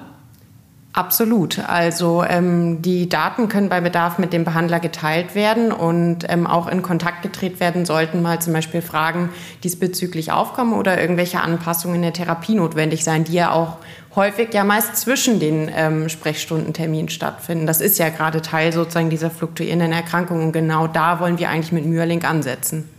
Absolut. 0.93 1.59
Also 1.59 2.23
ähm, 2.27 2.81
die 2.81 3.07
Daten 3.07 3.49
können 3.49 3.69
bei 3.69 3.81
Bedarf 3.81 4.17
mit 4.17 4.33
dem 4.33 4.45
Behandler 4.45 4.79
geteilt 4.79 5.35
werden 5.35 5.71
und 5.71 6.19
ähm, 6.27 6.47
auch 6.47 6.67
in 6.67 6.81
Kontakt 6.81 7.21
getreten 7.21 7.59
werden, 7.59 7.85
sollten 7.85 8.21
mal 8.21 8.39
zum 8.39 8.53
Beispiel 8.53 8.81
Fragen 8.81 9.29
diesbezüglich 9.63 10.31
aufkommen 10.31 10.73
oder 10.73 10.99
irgendwelche 10.99 11.41
Anpassungen 11.41 11.97
in 11.97 12.01
der 12.01 12.13
Therapie 12.13 12.55
notwendig 12.55 13.03
sein, 13.03 13.25
die 13.25 13.33
ja 13.33 13.51
auch 13.51 13.77
häufig 14.15 14.53
ja 14.53 14.63
meist 14.63 14.95
zwischen 14.95 15.39
den 15.39 15.69
ähm, 15.75 16.09
Sprechstundenterminen 16.09 17.09
stattfinden. 17.09 17.67
Das 17.67 17.79
ist 17.79 17.99
ja 17.99 18.09
gerade 18.09 18.41
Teil 18.41 18.71
sozusagen 18.71 19.09
dieser 19.11 19.29
fluktuierenden 19.29 19.91
Erkrankung 19.91 20.41
und 20.41 20.51
genau 20.51 20.87
da 20.87 21.19
wollen 21.19 21.37
wir 21.37 21.49
eigentlich 21.49 21.73
mit 21.73 21.85
Myerlink 21.85 22.27
ansetzen. 22.27 22.89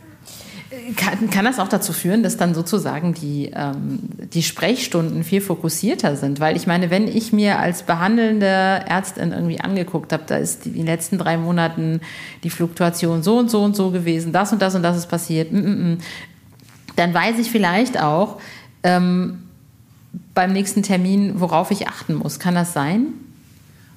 Kann, 0.96 1.30
kann, 1.30 1.44
das 1.44 1.58
auch 1.58 1.68
dazu 1.68 1.92
führen, 1.92 2.22
dass 2.22 2.36
dann 2.36 2.54
sozusagen 2.54 3.14
die, 3.14 3.50
ähm, 3.54 3.98
die 4.32 4.42
Sprechstunden 4.42 5.24
viel 5.24 5.40
fokussierter 5.40 6.16
sind? 6.16 6.40
Weil 6.40 6.56
ich 6.56 6.66
meine, 6.66 6.90
wenn 6.90 7.08
ich 7.08 7.32
mir 7.32 7.58
als 7.58 7.82
behandelnde 7.82 8.46
Ärztin 8.46 9.32
irgendwie 9.32 9.60
angeguckt 9.60 10.12
habe, 10.12 10.24
da 10.26 10.36
ist 10.36 10.64
die, 10.64 10.70
die 10.70 10.82
letzten 10.82 11.18
drei 11.18 11.36
Monaten 11.36 12.00
die 12.42 12.50
Fluktuation 12.50 13.22
so 13.22 13.38
und 13.38 13.50
so 13.50 13.62
und 13.62 13.76
so 13.76 13.90
gewesen, 13.90 14.32
das 14.32 14.52
und 14.52 14.62
das 14.62 14.74
und 14.74 14.82
das 14.82 14.96
ist 14.96 15.06
passiert, 15.06 15.52
mm, 15.52 15.58
mm, 15.58 15.92
mm, 15.92 15.98
dann 16.96 17.12
weiß 17.12 17.38
ich 17.38 17.50
vielleicht 17.50 18.00
auch 18.00 18.40
ähm, 18.82 19.42
beim 20.34 20.52
nächsten 20.52 20.82
Termin, 20.82 21.40
worauf 21.40 21.70
ich 21.70 21.88
achten 21.88 22.14
muss. 22.14 22.38
Kann 22.38 22.54
das 22.54 22.72
sein? 22.72 23.06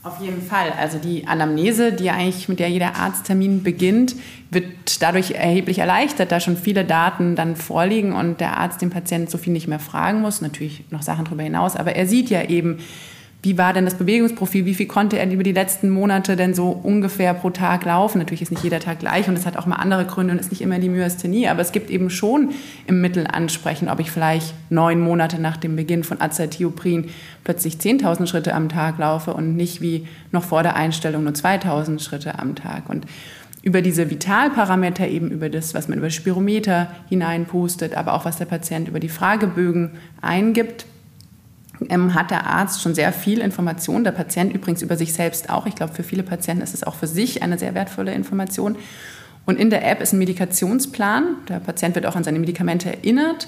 Auf 0.02 0.22
jeden 0.22 0.42
Fall. 0.42 0.72
Also 0.80 0.98
die 0.98 1.28
Anamnese, 1.28 1.92
die 1.92 2.10
eigentlich 2.10 2.48
mit 2.48 2.60
der 2.60 2.70
jeder 2.70 2.96
Arzttermin 2.96 3.64
beginnt, 3.64 4.16
wird 4.50 5.02
dadurch 5.02 5.32
erheblich 5.32 5.80
erleichtert, 5.80 6.32
da 6.32 6.40
schon 6.40 6.56
viele 6.56 6.86
Daten 6.86 7.36
dann 7.36 7.58
vorliegen 7.58 8.14
und 8.14 8.40
der 8.40 8.58
Arzt 8.58 8.82
den 8.82 8.92
Patienten 8.92 9.30
so 9.30 9.38
viel 9.38 9.52
nicht 9.52 9.68
mehr 9.68 9.80
fragen 9.80 10.22
muss. 10.22 10.40
Natürlich 10.40 10.86
noch 10.90 11.02
Sachen 11.02 11.26
darüber 11.26 11.44
hinaus, 11.44 11.76
aber 11.76 11.98
er 11.98 12.08
sieht 12.08 12.30
ja 12.30 12.44
eben, 12.44 12.78
wie 13.42 13.58
war 13.58 13.72
denn 13.72 13.86
das 13.86 13.94
Bewegungsprofil? 13.94 14.66
Wie 14.66 14.74
viel 14.74 14.88
konnte 14.88 15.18
er 15.18 15.32
über 15.32 15.44
die 15.44 15.54
letzten 15.54 15.90
Monate 15.90 16.36
denn 16.36 16.54
so 16.54 16.72
ungefähr 16.72 17.34
pro 17.34 17.52
Tag 17.52 17.86
laufen? 17.86 18.18
Natürlich 18.18 18.42
ist 18.42 18.52
nicht 18.52 18.66
jeder 18.66 18.82
Tag 18.82 19.00
gleich 19.00 19.30
und 19.30 19.38
es 19.38 19.46
hat 19.46 19.56
auch 19.56 19.66
mal 19.66 19.78
andere 19.78 20.04
Gründe 20.06 20.34
und 20.34 20.40
ist 20.40 20.52
nicht 20.52 20.62
immer 20.62 20.78
die 20.78 20.90
Myasthenie, 20.90 21.48
aber 21.48 21.62
es 21.62 21.72
gibt 21.72 21.90
eben 21.90 22.10
schon 22.10 22.50
im 22.86 23.00
Mittel 23.00 23.28
ansprechen, 23.28 23.88
ob 23.88 24.02
ich 24.02 24.12
vielleicht 24.12 24.54
neun 24.70 25.00
Monate 25.00 25.40
nach 25.40 25.56
dem 25.56 25.78
Beginn 25.78 26.04
von 26.04 26.20
Azathioprin 26.20 27.06
plötzlich 27.46 27.76
10.000 27.76 28.28
Schritte 28.28 28.54
am 28.54 28.68
Tag 28.68 28.98
laufe 28.98 29.34
und 29.34 29.56
nicht 29.56 29.80
wie 29.80 30.06
noch 30.34 30.44
vor 30.44 30.62
der 30.62 30.76
Einstellung 30.76 31.24
nur 31.24 31.34
2.000 31.34 32.02
Schritte 32.02 32.40
am 32.40 32.56
Tag. 32.56 32.90
Und 32.90 33.06
über 33.62 33.82
diese 33.82 34.10
Vitalparameter, 34.10 35.08
eben 35.08 35.32
über 35.32 35.50
das, 35.50 35.74
was 35.74 35.88
man 35.88 35.98
über 35.98 36.10
Spirometer 36.10 36.88
hineinpustet, 37.08 37.96
aber 37.96 38.14
auch 38.14 38.26
was 38.26 38.38
der 38.38 38.46
Patient 38.46 38.90
über 38.90 39.00
die 39.00 39.10
Fragebögen 39.10 39.92
eingibt, 40.22 40.86
hat 42.14 42.32
der 42.32 42.46
Arzt 42.46 42.82
schon 42.82 42.94
sehr 42.94 43.14
viel 43.14 43.40
Information, 43.40 44.04
der 44.04 44.12
Patient 44.12 44.54
übrigens 44.54 44.82
über 44.82 44.98
sich 44.98 45.14
selbst 45.14 45.50
auch. 45.50 45.66
Ich 45.66 45.76
glaube, 45.76 45.94
für 45.94 46.04
viele 46.04 46.24
Patienten 46.24 46.62
ist 46.62 46.74
es 46.74 46.84
auch 46.84 46.96
für 46.96 47.08
sich 47.08 47.42
eine 47.42 47.58
sehr 47.58 47.74
wertvolle 47.74 48.14
Information. 48.14 48.76
Und 49.46 49.60
in 49.60 49.70
der 49.70 49.90
App 49.90 50.02
ist 50.02 50.14
ein 50.14 50.20
Medikationsplan. 50.20 51.36
Der 51.48 51.60
Patient 51.60 51.96
wird 51.96 52.06
auch 52.06 52.16
an 52.16 52.24
seine 52.24 52.40
Medikamente 52.40 52.90
erinnert. 52.90 53.48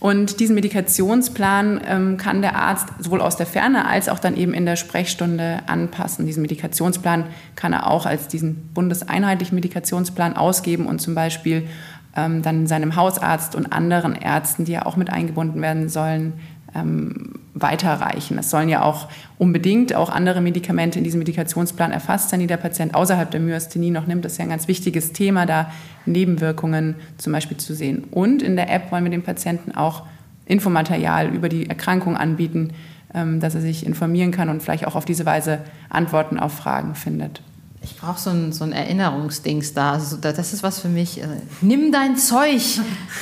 Und 0.00 0.38
diesen 0.38 0.54
Medikationsplan 0.54 1.80
ähm, 1.84 2.16
kann 2.18 2.40
der 2.40 2.54
Arzt 2.54 2.88
sowohl 3.00 3.20
aus 3.20 3.36
der 3.36 3.46
Ferne 3.46 3.86
als 3.86 4.08
auch 4.08 4.20
dann 4.20 4.36
eben 4.36 4.54
in 4.54 4.64
der 4.64 4.76
Sprechstunde 4.76 5.60
anpassen. 5.66 6.24
Diesen 6.24 6.42
Medikationsplan 6.42 7.24
kann 7.56 7.72
er 7.72 7.88
auch 7.88 8.06
als 8.06 8.28
diesen 8.28 8.68
bundeseinheitlichen 8.74 9.56
Medikationsplan 9.56 10.36
ausgeben 10.36 10.86
und 10.86 11.00
zum 11.00 11.16
Beispiel 11.16 11.68
ähm, 12.16 12.42
dann 12.42 12.68
seinem 12.68 12.94
Hausarzt 12.94 13.56
und 13.56 13.72
anderen 13.72 14.14
Ärzten, 14.14 14.64
die 14.64 14.72
ja 14.72 14.86
auch 14.86 14.96
mit 14.96 15.10
eingebunden 15.10 15.60
werden 15.62 15.88
sollen, 15.88 16.34
ähm, 16.74 17.34
weiterreichen. 17.54 18.38
Es 18.38 18.50
sollen 18.50 18.68
ja 18.68 18.82
auch 18.82 19.08
unbedingt 19.38 19.94
auch 19.94 20.10
andere 20.10 20.40
Medikamente 20.40 20.98
in 20.98 21.04
diesem 21.04 21.18
Medikationsplan 21.18 21.92
erfasst 21.92 22.30
sein, 22.30 22.40
die 22.40 22.46
der 22.46 22.56
Patient 22.56 22.94
außerhalb 22.94 23.30
der 23.30 23.40
Myasthenie 23.40 23.90
noch 23.90 24.06
nimmt. 24.06 24.24
Das 24.24 24.32
ist 24.32 24.38
ja 24.38 24.44
ein 24.44 24.50
ganz 24.50 24.68
wichtiges 24.68 25.12
Thema, 25.12 25.46
da 25.46 25.70
Nebenwirkungen 26.06 26.96
zum 27.16 27.32
Beispiel 27.32 27.56
zu 27.56 27.74
sehen. 27.74 28.04
Und 28.10 28.42
in 28.42 28.56
der 28.56 28.70
App 28.72 28.92
wollen 28.92 29.04
wir 29.04 29.10
dem 29.10 29.22
Patienten 29.22 29.72
auch 29.72 30.04
Infomaterial 30.46 31.28
über 31.28 31.48
die 31.48 31.68
Erkrankung 31.68 32.16
anbieten, 32.16 32.72
ähm, 33.14 33.40
dass 33.40 33.54
er 33.54 33.60
sich 33.60 33.84
informieren 33.84 34.30
kann 34.30 34.48
und 34.48 34.62
vielleicht 34.62 34.86
auch 34.86 34.94
auf 34.94 35.04
diese 35.04 35.26
Weise 35.26 35.60
Antworten 35.90 36.38
auf 36.38 36.52
Fragen 36.52 36.94
findet. 36.94 37.42
Ich 37.90 37.96
brauche 37.96 38.20
so 38.20 38.30
ein, 38.30 38.52
so 38.52 38.64
ein 38.64 38.72
Erinnerungsdings 38.72 39.72
da. 39.72 39.92
Also 39.92 40.18
das 40.18 40.52
ist 40.52 40.62
was 40.62 40.78
für 40.80 40.88
mich. 40.88 41.22
Äh, 41.22 41.26
nimm 41.62 41.90
dein 41.90 42.16
Zeug, 42.16 42.62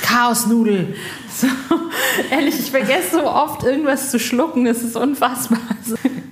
Chaosnudel. 0.03 0.95
So, 1.37 1.45
ehrlich, 2.31 2.57
ich 2.57 2.71
vergesse 2.71 3.17
so 3.17 3.27
oft 3.27 3.61
irgendwas 3.61 4.09
zu 4.09 4.19
schlucken. 4.19 4.65
Das 4.65 4.81
ist 4.81 4.95
unfassbar. 4.95 5.59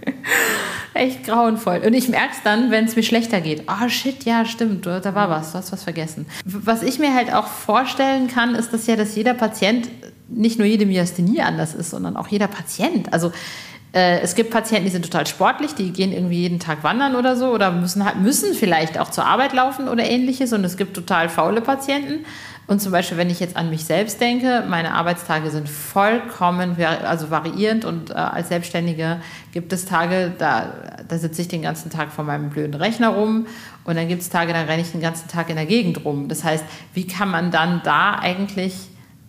Echt 0.96 1.26
grauenvoll. 1.26 1.84
Und 1.86 1.94
ich 1.94 2.10
merke 2.10 2.32
es 2.32 2.42
dann, 2.44 2.72
wenn 2.72 2.86
es 2.86 2.96
mir 2.96 3.04
schlechter 3.04 3.40
geht. 3.40 3.66
Oh 3.68 3.88
shit, 3.88 4.24
ja, 4.24 4.46
stimmt, 4.46 4.88
da 4.88 5.14
war 5.14 5.30
was, 5.30 5.52
du 5.52 5.60
hast 5.60 5.72
was 5.72 5.84
vergessen. 5.84 6.26
Was 6.44 6.82
ich 6.82 6.98
mir 6.98 7.14
halt 7.14 7.32
auch 7.32 7.46
vorstellen 7.46 8.30
kann, 8.30 8.56
ist, 8.56 8.74
dass 8.74 8.88
ja, 8.88 8.96
dass 8.96 9.16
jeder 9.16 9.36
Patient, 9.36 9.90
nicht 10.28 10.58
nur 10.58 10.66
jede 10.66 10.88
Myasthenie 10.88 11.42
anders 11.42 11.76
ist, 11.76 11.92
sondern 11.92 12.18
auch 12.18 12.30
jeder 12.30 12.48
Patient. 12.48 13.14
Also 13.14 13.32
äh, 13.96 14.20
es 14.20 14.36
gibt 14.36 14.52
Patienten, 14.52 14.84
die 14.84 14.92
sind 14.92 15.04
total 15.06 15.26
sportlich, 15.26 15.74
die 15.74 15.92
gehen 15.92 16.12
irgendwie 16.12 16.42
jeden 16.42 16.60
Tag 16.60 16.84
wandern 16.84 17.16
oder 17.16 17.38
so 17.38 17.48
oder 17.48 17.72
müssen, 17.72 18.04
halt, 18.04 18.18
müssen 18.18 18.54
vielleicht 18.54 19.00
auch 19.00 19.10
zur 19.10 19.26
Arbeit 19.26 19.54
laufen 19.54 19.88
oder 19.88 20.04
ähnliches. 20.04 20.52
Und 20.52 20.66
es 20.66 20.76
gibt 20.76 20.96
total 20.96 21.30
faule 21.30 21.62
Patienten. 21.62 22.26
Und 22.68 22.82
zum 22.82 22.92
Beispiel, 22.92 23.18
wenn 23.18 23.30
ich 23.30 23.40
jetzt 23.40 23.56
an 23.56 23.70
mich 23.70 23.86
selbst 23.86 24.20
denke, 24.20 24.66
meine 24.68 24.96
Arbeitstage 24.96 25.50
sind 25.50 25.70
vollkommen 25.70 26.76
also 26.84 27.30
variierend 27.30 27.86
und 27.86 28.10
äh, 28.10 28.16
als 28.16 28.50
Selbstständige 28.50 29.22
gibt 29.54 29.72
es 29.72 29.86
Tage, 29.86 30.34
da, 30.38 30.74
da 31.08 31.18
sitze 31.18 31.44
ich 31.44 31.48
den 31.48 31.62
ganzen 31.62 31.90
Tag 31.90 32.12
vor 32.12 32.26
meinem 32.26 32.50
blöden 32.50 32.74
Rechner 32.74 33.10
rum 33.10 33.46
und 33.86 33.96
dann 33.96 34.08
gibt 34.08 34.24
es 34.24 34.30
Tage, 34.30 34.52
da 34.52 34.64
renne 34.64 34.82
ich 34.82 34.92
den 34.92 35.02
ganzen 35.02 35.30
Tag 35.30 35.50
in 35.50 35.58
der 35.58 35.68
Gegend 35.68 36.04
rum. 36.04 36.28
Das 36.28 36.44
heißt, 36.44 36.66
wie 36.96 37.06
kann 37.06 37.30
man 37.30 37.52
dann 37.52 37.82
da 37.84 38.16
eigentlich 38.16 38.74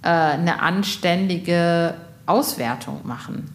äh, 0.02 0.08
eine 0.08 0.62
anständige 0.62 1.94
Auswertung 2.24 3.02
machen? 3.04 3.54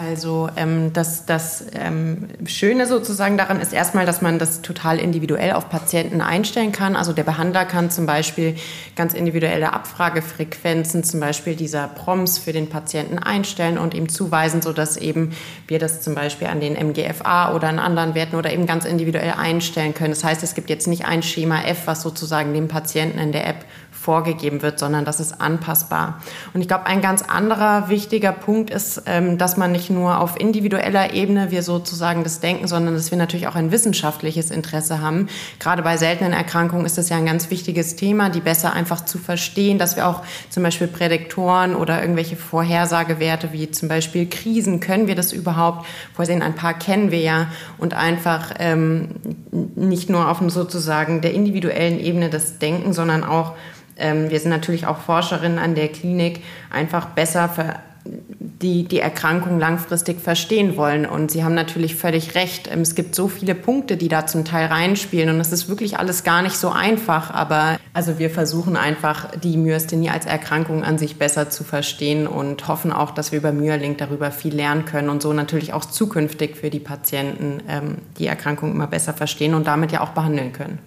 Also 0.00 0.48
ähm, 0.56 0.92
das, 0.92 1.26
das 1.26 1.66
ähm, 1.74 2.28
Schöne 2.46 2.86
sozusagen 2.86 3.36
daran 3.36 3.60
ist 3.60 3.72
erstmal, 3.72 4.06
dass 4.06 4.22
man 4.22 4.38
das 4.38 4.62
total 4.62 4.98
individuell 4.98 5.52
auf 5.52 5.68
Patienten 5.68 6.22
einstellen 6.22 6.72
kann. 6.72 6.96
Also 6.96 7.12
der 7.12 7.24
Behandler 7.24 7.66
kann 7.66 7.90
zum 7.90 8.06
Beispiel 8.06 8.56
ganz 8.96 9.12
individuelle 9.12 9.74
Abfragefrequenzen, 9.74 11.04
zum 11.04 11.20
Beispiel 11.20 11.54
dieser 11.54 11.86
Proms 11.88 12.38
für 12.38 12.52
den 12.52 12.70
Patienten 12.70 13.18
einstellen 13.18 13.76
und 13.76 13.92
ihm 13.92 14.08
zuweisen, 14.08 14.62
sodass 14.62 14.96
eben 14.96 15.32
wir 15.66 15.78
das 15.78 16.00
zum 16.00 16.14
Beispiel 16.14 16.46
an 16.46 16.60
den 16.60 16.74
MGFA 16.74 17.54
oder 17.54 17.68
an 17.68 17.78
anderen 17.78 18.14
Werten 18.14 18.36
oder 18.36 18.52
eben 18.52 18.66
ganz 18.66 18.86
individuell 18.86 19.34
einstellen 19.36 19.92
können. 19.92 20.10
Das 20.10 20.24
heißt, 20.24 20.42
es 20.42 20.54
gibt 20.54 20.70
jetzt 20.70 20.86
nicht 20.86 21.04
ein 21.04 21.22
Schema 21.22 21.62
F, 21.62 21.82
was 21.86 22.00
sozusagen 22.00 22.54
dem 22.54 22.68
Patienten 22.68 23.18
in 23.18 23.32
der 23.32 23.46
App 23.46 23.66
vorgegeben 24.00 24.62
wird, 24.62 24.78
sondern 24.78 25.04
das 25.04 25.20
ist 25.20 25.42
anpassbar. 25.42 26.20
Und 26.54 26.62
ich 26.62 26.68
glaube, 26.68 26.86
ein 26.86 27.02
ganz 27.02 27.22
anderer 27.22 27.90
wichtiger 27.90 28.32
Punkt 28.32 28.70
ist, 28.70 29.02
ähm, 29.04 29.36
dass 29.36 29.58
man 29.58 29.72
nicht 29.72 29.90
nur 29.90 30.20
auf 30.20 30.40
individueller 30.40 31.12
Ebene 31.12 31.50
wir 31.50 31.62
sozusagen 31.62 32.24
das 32.24 32.40
denken, 32.40 32.66
sondern 32.66 32.94
dass 32.94 33.10
wir 33.10 33.18
natürlich 33.18 33.46
auch 33.46 33.56
ein 33.56 33.72
wissenschaftliches 33.72 34.50
Interesse 34.50 35.02
haben. 35.02 35.28
Gerade 35.58 35.82
bei 35.82 35.98
seltenen 35.98 36.32
Erkrankungen 36.32 36.86
ist 36.86 36.96
das 36.96 37.10
ja 37.10 37.18
ein 37.18 37.26
ganz 37.26 37.50
wichtiges 37.50 37.96
Thema, 37.96 38.30
die 38.30 38.40
besser 38.40 38.72
einfach 38.72 39.04
zu 39.04 39.18
verstehen, 39.18 39.78
dass 39.78 39.96
wir 39.96 40.08
auch 40.08 40.22
zum 40.48 40.62
Beispiel 40.62 40.86
Prädiktoren 40.86 41.74
oder 41.76 42.00
irgendwelche 42.00 42.36
Vorhersagewerte 42.36 43.52
wie 43.52 43.70
zum 43.70 43.90
Beispiel 43.90 44.26
Krisen, 44.30 44.80
können 44.80 45.08
wir 45.08 45.14
das 45.14 45.32
überhaupt 45.32 45.86
vorsehen? 46.14 46.40
Ein 46.40 46.54
paar 46.54 46.72
kennen 46.72 47.10
wir 47.10 47.20
ja 47.20 47.48
und 47.76 47.92
einfach 47.92 48.54
ähm, 48.58 49.08
nicht 49.50 50.08
nur 50.08 50.30
auf 50.30 50.40
sozusagen 50.46 51.20
der 51.20 51.34
individuellen 51.34 52.00
Ebene 52.00 52.30
das 52.30 52.58
Denken, 52.58 52.94
sondern 52.94 53.24
auch 53.24 53.52
wir 54.00 54.40
sind 54.40 54.50
natürlich 54.50 54.86
auch 54.86 54.98
Forscherinnen 54.98 55.58
an 55.58 55.74
der 55.74 55.88
Klinik, 55.88 56.42
einfach 56.70 57.06
besser 57.06 57.48
für 57.48 57.76
die 58.04 58.84
die 58.84 59.00
Erkrankung 59.00 59.58
langfristig 59.58 60.20
verstehen 60.20 60.76
wollen. 60.76 61.06
Und 61.06 61.30
Sie 61.30 61.44
haben 61.44 61.54
natürlich 61.54 61.96
völlig 61.96 62.34
recht. 62.34 62.70
Ähm, 62.70 62.80
es 62.80 62.94
gibt 62.94 63.14
so 63.14 63.28
viele 63.28 63.54
Punkte, 63.54 63.96
die 63.96 64.08
da 64.08 64.26
zum 64.26 64.44
Teil 64.44 64.66
reinspielen. 64.66 65.34
Und 65.34 65.40
es 65.40 65.52
ist 65.52 65.68
wirklich 65.68 65.98
alles 65.98 66.24
gar 66.24 66.42
nicht 66.42 66.56
so 66.56 66.70
einfach. 66.70 67.30
Aber 67.30 67.78
also 67.92 68.18
wir 68.18 68.30
versuchen 68.30 68.76
einfach, 68.76 69.36
die 69.36 69.56
Myasthenie 69.56 70.10
als 70.10 70.26
Erkrankung 70.26 70.82
an 70.82 70.98
sich 70.98 71.16
besser 71.16 71.50
zu 71.50 71.64
verstehen 71.64 72.26
und 72.26 72.68
hoffen 72.68 72.92
auch, 72.92 73.10
dass 73.10 73.32
wir 73.32 73.38
über 73.38 73.52
Myalink 73.52 73.98
darüber 73.98 74.30
viel 74.30 74.54
lernen 74.54 74.84
können 74.84 75.08
und 75.08 75.22
so 75.22 75.32
natürlich 75.32 75.72
auch 75.72 75.84
zukünftig 75.84 76.56
für 76.56 76.70
die 76.70 76.80
Patienten 76.80 77.62
ähm, 77.68 77.98
die 78.18 78.26
Erkrankung 78.26 78.72
immer 78.72 78.86
besser 78.86 79.12
verstehen 79.12 79.54
und 79.54 79.66
damit 79.66 79.92
ja 79.92 80.00
auch 80.00 80.10
behandeln 80.10 80.52
können. 80.52 80.78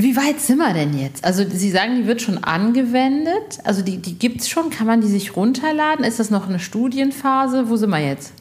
Wie 0.00 0.16
weit 0.16 0.38
sind 0.40 0.58
wir 0.58 0.72
denn 0.74 0.96
jetzt? 0.96 1.24
Also 1.24 1.44
Sie 1.48 1.72
sagen, 1.72 1.96
die 1.96 2.06
wird 2.06 2.22
schon 2.22 2.44
angewendet. 2.44 3.58
Also 3.64 3.82
die, 3.82 3.98
die 3.98 4.16
gibt 4.16 4.42
es 4.42 4.48
schon. 4.48 4.70
Kann 4.70 4.86
man 4.86 5.00
die 5.00 5.08
sich 5.08 5.34
runterladen? 5.34 6.04
Ist 6.04 6.20
das 6.20 6.30
noch 6.30 6.48
eine 6.48 6.60
Studienphase? 6.60 7.68
Wo 7.68 7.74
sind 7.74 7.90
wir 7.90 7.98
jetzt? 7.98 8.32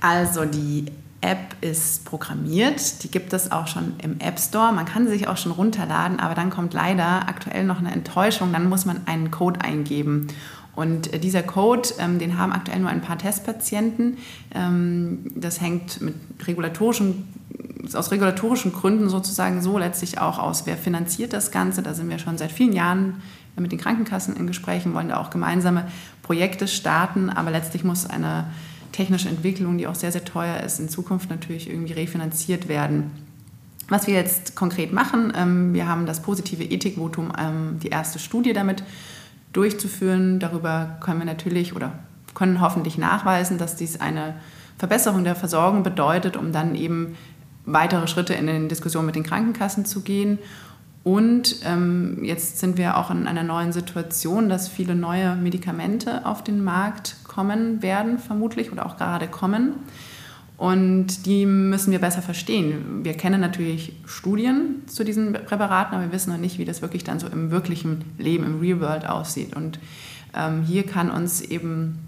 Also 0.00 0.44
die 0.44 0.86
App 1.20 1.56
ist 1.62 2.04
programmiert. 2.04 3.02
Die 3.02 3.10
gibt 3.10 3.32
es 3.32 3.50
auch 3.50 3.66
schon 3.66 3.94
im 4.00 4.20
App 4.20 4.38
Store. 4.38 4.72
Man 4.72 4.84
kann 4.84 5.06
sie 5.06 5.14
sich 5.14 5.26
auch 5.26 5.36
schon 5.36 5.50
runterladen, 5.50 6.20
aber 6.20 6.36
dann 6.36 6.50
kommt 6.50 6.74
leider 6.74 7.28
aktuell 7.28 7.64
noch 7.64 7.80
eine 7.80 7.90
Enttäuschung. 7.90 8.52
Dann 8.52 8.68
muss 8.68 8.84
man 8.84 9.00
einen 9.06 9.32
Code 9.32 9.62
eingeben. 9.62 10.28
Und 10.74 11.12
äh, 11.12 11.18
dieser 11.18 11.42
Code, 11.42 11.88
ähm, 11.98 12.18
den 12.18 12.38
haben 12.38 12.52
aktuell 12.52 12.80
nur 12.80 12.90
ein 12.90 13.02
paar 13.02 13.18
Testpatienten. 13.18 14.18
Ähm, 14.54 15.30
das 15.34 15.60
hängt 15.60 16.00
mit 16.00 16.14
regulatorischen 16.46 17.28
aus 17.94 18.10
regulatorischen 18.10 18.72
Gründen 18.72 19.08
sozusagen 19.08 19.60
so 19.60 19.76
letztlich 19.76 20.18
auch 20.18 20.38
aus, 20.38 20.66
wer 20.66 20.76
finanziert 20.76 21.32
das 21.32 21.50
Ganze. 21.50 21.82
Da 21.82 21.94
sind 21.94 22.08
wir 22.08 22.18
schon 22.18 22.38
seit 22.38 22.52
vielen 22.52 22.72
Jahren 22.72 23.20
mit 23.56 23.72
den 23.72 23.78
Krankenkassen 23.78 24.36
in 24.36 24.46
Gesprächen, 24.46 24.94
wollen 24.94 25.08
da 25.08 25.18
auch 25.18 25.30
gemeinsame 25.30 25.88
Projekte 26.22 26.68
starten, 26.68 27.28
aber 27.28 27.50
letztlich 27.50 27.84
muss 27.84 28.06
eine 28.06 28.46
technische 28.92 29.28
Entwicklung, 29.28 29.78
die 29.78 29.86
auch 29.86 29.94
sehr, 29.94 30.12
sehr 30.12 30.24
teuer 30.24 30.60
ist, 30.60 30.78
in 30.78 30.88
Zukunft 30.88 31.28
natürlich 31.28 31.68
irgendwie 31.68 31.92
refinanziert 31.92 32.68
werden. 32.68 33.10
Was 33.88 34.06
wir 34.06 34.14
jetzt 34.14 34.54
konkret 34.54 34.92
machen, 34.92 35.32
ähm, 35.36 35.74
wir 35.74 35.86
haben 35.86 36.06
das 36.06 36.22
positive 36.22 36.62
Ethikvotum, 36.62 37.32
die 37.82 37.88
erste 37.88 38.18
Studie 38.18 38.52
damit 38.52 38.84
durchzuführen. 39.52 40.38
Darüber 40.38 40.96
können 41.00 41.20
wir 41.20 41.26
natürlich 41.26 41.74
oder 41.74 41.92
können 42.34 42.60
hoffentlich 42.60 42.98
nachweisen, 42.98 43.58
dass 43.58 43.76
dies 43.76 44.00
eine 44.00 44.34
Verbesserung 44.78 45.24
der 45.24 45.36
Versorgung 45.36 45.82
bedeutet, 45.82 46.36
um 46.36 46.52
dann 46.52 46.74
eben 46.74 47.16
weitere 47.64 48.08
Schritte 48.08 48.34
in 48.34 48.46
den 48.46 48.68
Diskussionen 48.68 49.06
mit 49.06 49.14
den 49.14 49.22
Krankenkassen 49.22 49.84
zu 49.84 50.00
gehen. 50.00 50.38
Und 51.04 51.56
ähm, 51.64 52.20
jetzt 52.22 52.60
sind 52.60 52.78
wir 52.78 52.96
auch 52.96 53.10
in 53.10 53.26
einer 53.26 53.42
neuen 53.42 53.72
Situation, 53.72 54.48
dass 54.48 54.68
viele 54.68 54.94
neue 54.94 55.34
Medikamente 55.34 56.24
auf 56.24 56.44
den 56.44 56.62
Markt 56.62 57.16
kommen 57.24 57.82
werden, 57.82 58.18
vermutlich, 58.18 58.70
oder 58.70 58.86
auch 58.86 58.96
gerade 58.96 59.26
kommen. 59.26 59.74
Und 60.62 61.26
die 61.26 61.44
müssen 61.44 61.90
wir 61.90 61.98
besser 61.98 62.22
verstehen. 62.22 63.00
Wir 63.02 63.14
kennen 63.14 63.40
natürlich 63.40 63.94
Studien 64.06 64.82
zu 64.86 65.02
diesen 65.02 65.32
Präparaten, 65.32 65.96
aber 65.96 66.04
wir 66.04 66.12
wissen 66.12 66.30
noch 66.30 66.38
nicht, 66.38 66.58
wie 66.58 66.64
das 66.64 66.82
wirklich 66.82 67.02
dann 67.02 67.18
so 67.18 67.26
im 67.26 67.50
wirklichen 67.50 68.04
Leben, 68.16 68.44
im 68.44 68.60
Real 68.60 68.78
World 68.78 69.04
aussieht. 69.04 69.56
Und 69.56 69.80
ähm, 70.36 70.62
hier 70.62 70.86
kann 70.86 71.10
uns 71.10 71.40
eben, 71.40 71.98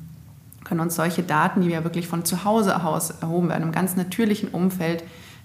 können 0.62 0.78
uns 0.78 0.94
solche 0.94 1.24
Daten, 1.24 1.62
die 1.62 1.68
wir 1.68 1.82
wirklich 1.82 2.06
von 2.06 2.24
zu 2.24 2.44
Hause 2.44 2.80
aus 2.84 3.10
erhoben 3.10 3.48
werden, 3.48 3.64
im 3.64 3.72
ganz 3.72 3.96
natürlichen 3.96 4.50
Umfeld, 4.50 5.02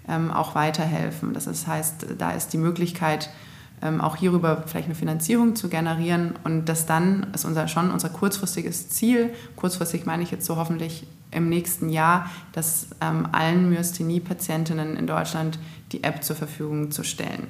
ähm, 0.08 0.30
auch 0.30 0.54
weiterhelfen. 0.54 1.34
Das 1.34 1.66
heißt, 1.66 2.06
da 2.20 2.30
ist 2.30 2.54
die 2.54 2.60
Möglichkeit, 2.60 3.32
ähm, 3.82 4.02
auch 4.02 4.16
hierüber 4.16 4.64
vielleicht 4.66 4.88
eine 4.88 4.96
Finanzierung 4.96 5.56
zu 5.56 5.70
generieren. 5.70 6.34
Und 6.44 6.66
das 6.66 6.86
dann 6.86 7.28
ist 7.34 7.46
unser, 7.46 7.68
schon 7.68 7.92
unser 7.92 8.10
kurzfristiges 8.10 8.90
Ziel. 8.90 9.32
Kurzfristig 9.56 10.06
meine 10.06 10.24
ich 10.24 10.32
jetzt 10.32 10.46
so 10.46 10.58
hoffentlich 10.58 11.06
im 11.32 11.50
nächsten 11.50 11.90
Jahr, 11.90 12.30
dass 12.54 12.88
ähm, 13.02 13.28
allen 13.32 13.70
Myasthenie-Patientinnen 13.70 14.98
in 14.98 15.08
Deutschland 15.08 15.60
die 15.92 16.04
App 16.04 16.24
zur 16.24 16.36
Verfügung 16.36 16.92
zu 16.92 17.04
stellen. 17.04 17.48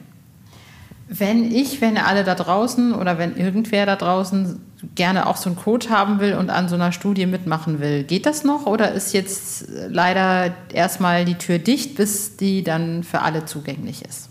Wenn 1.08 1.52
ich, 1.52 1.82
wenn 1.82 1.98
alle 1.98 2.24
da 2.24 2.36
draußen 2.36 2.94
oder 2.94 3.18
wenn 3.18 3.36
irgendwer 3.36 3.88
da 3.88 3.96
draußen 3.96 4.62
gerne 4.94 5.26
auch 5.26 5.38
so 5.38 5.50
einen 5.50 5.58
Code 5.58 5.90
haben 5.90 6.20
will 6.20 6.36
und 6.36 6.52
an 6.52 6.70
so 6.70 6.76
einer 6.76 6.92
Studie 6.92 7.26
mitmachen 7.26 7.80
will, 7.80 8.04
geht 8.04 8.28
das 8.28 8.44
noch 8.44 8.68
oder 8.68 8.92
ist 8.92 9.14
jetzt 9.14 9.68
leider 9.88 10.54
erstmal 10.72 11.26
die 11.26 11.36
Tür 11.36 11.58
dicht, 11.58 11.96
bis 11.96 12.38
die 12.38 12.64
dann 12.64 13.04
für 13.04 13.22
alle 13.22 13.46
zugänglich 13.46 14.06
ist? 14.06 14.30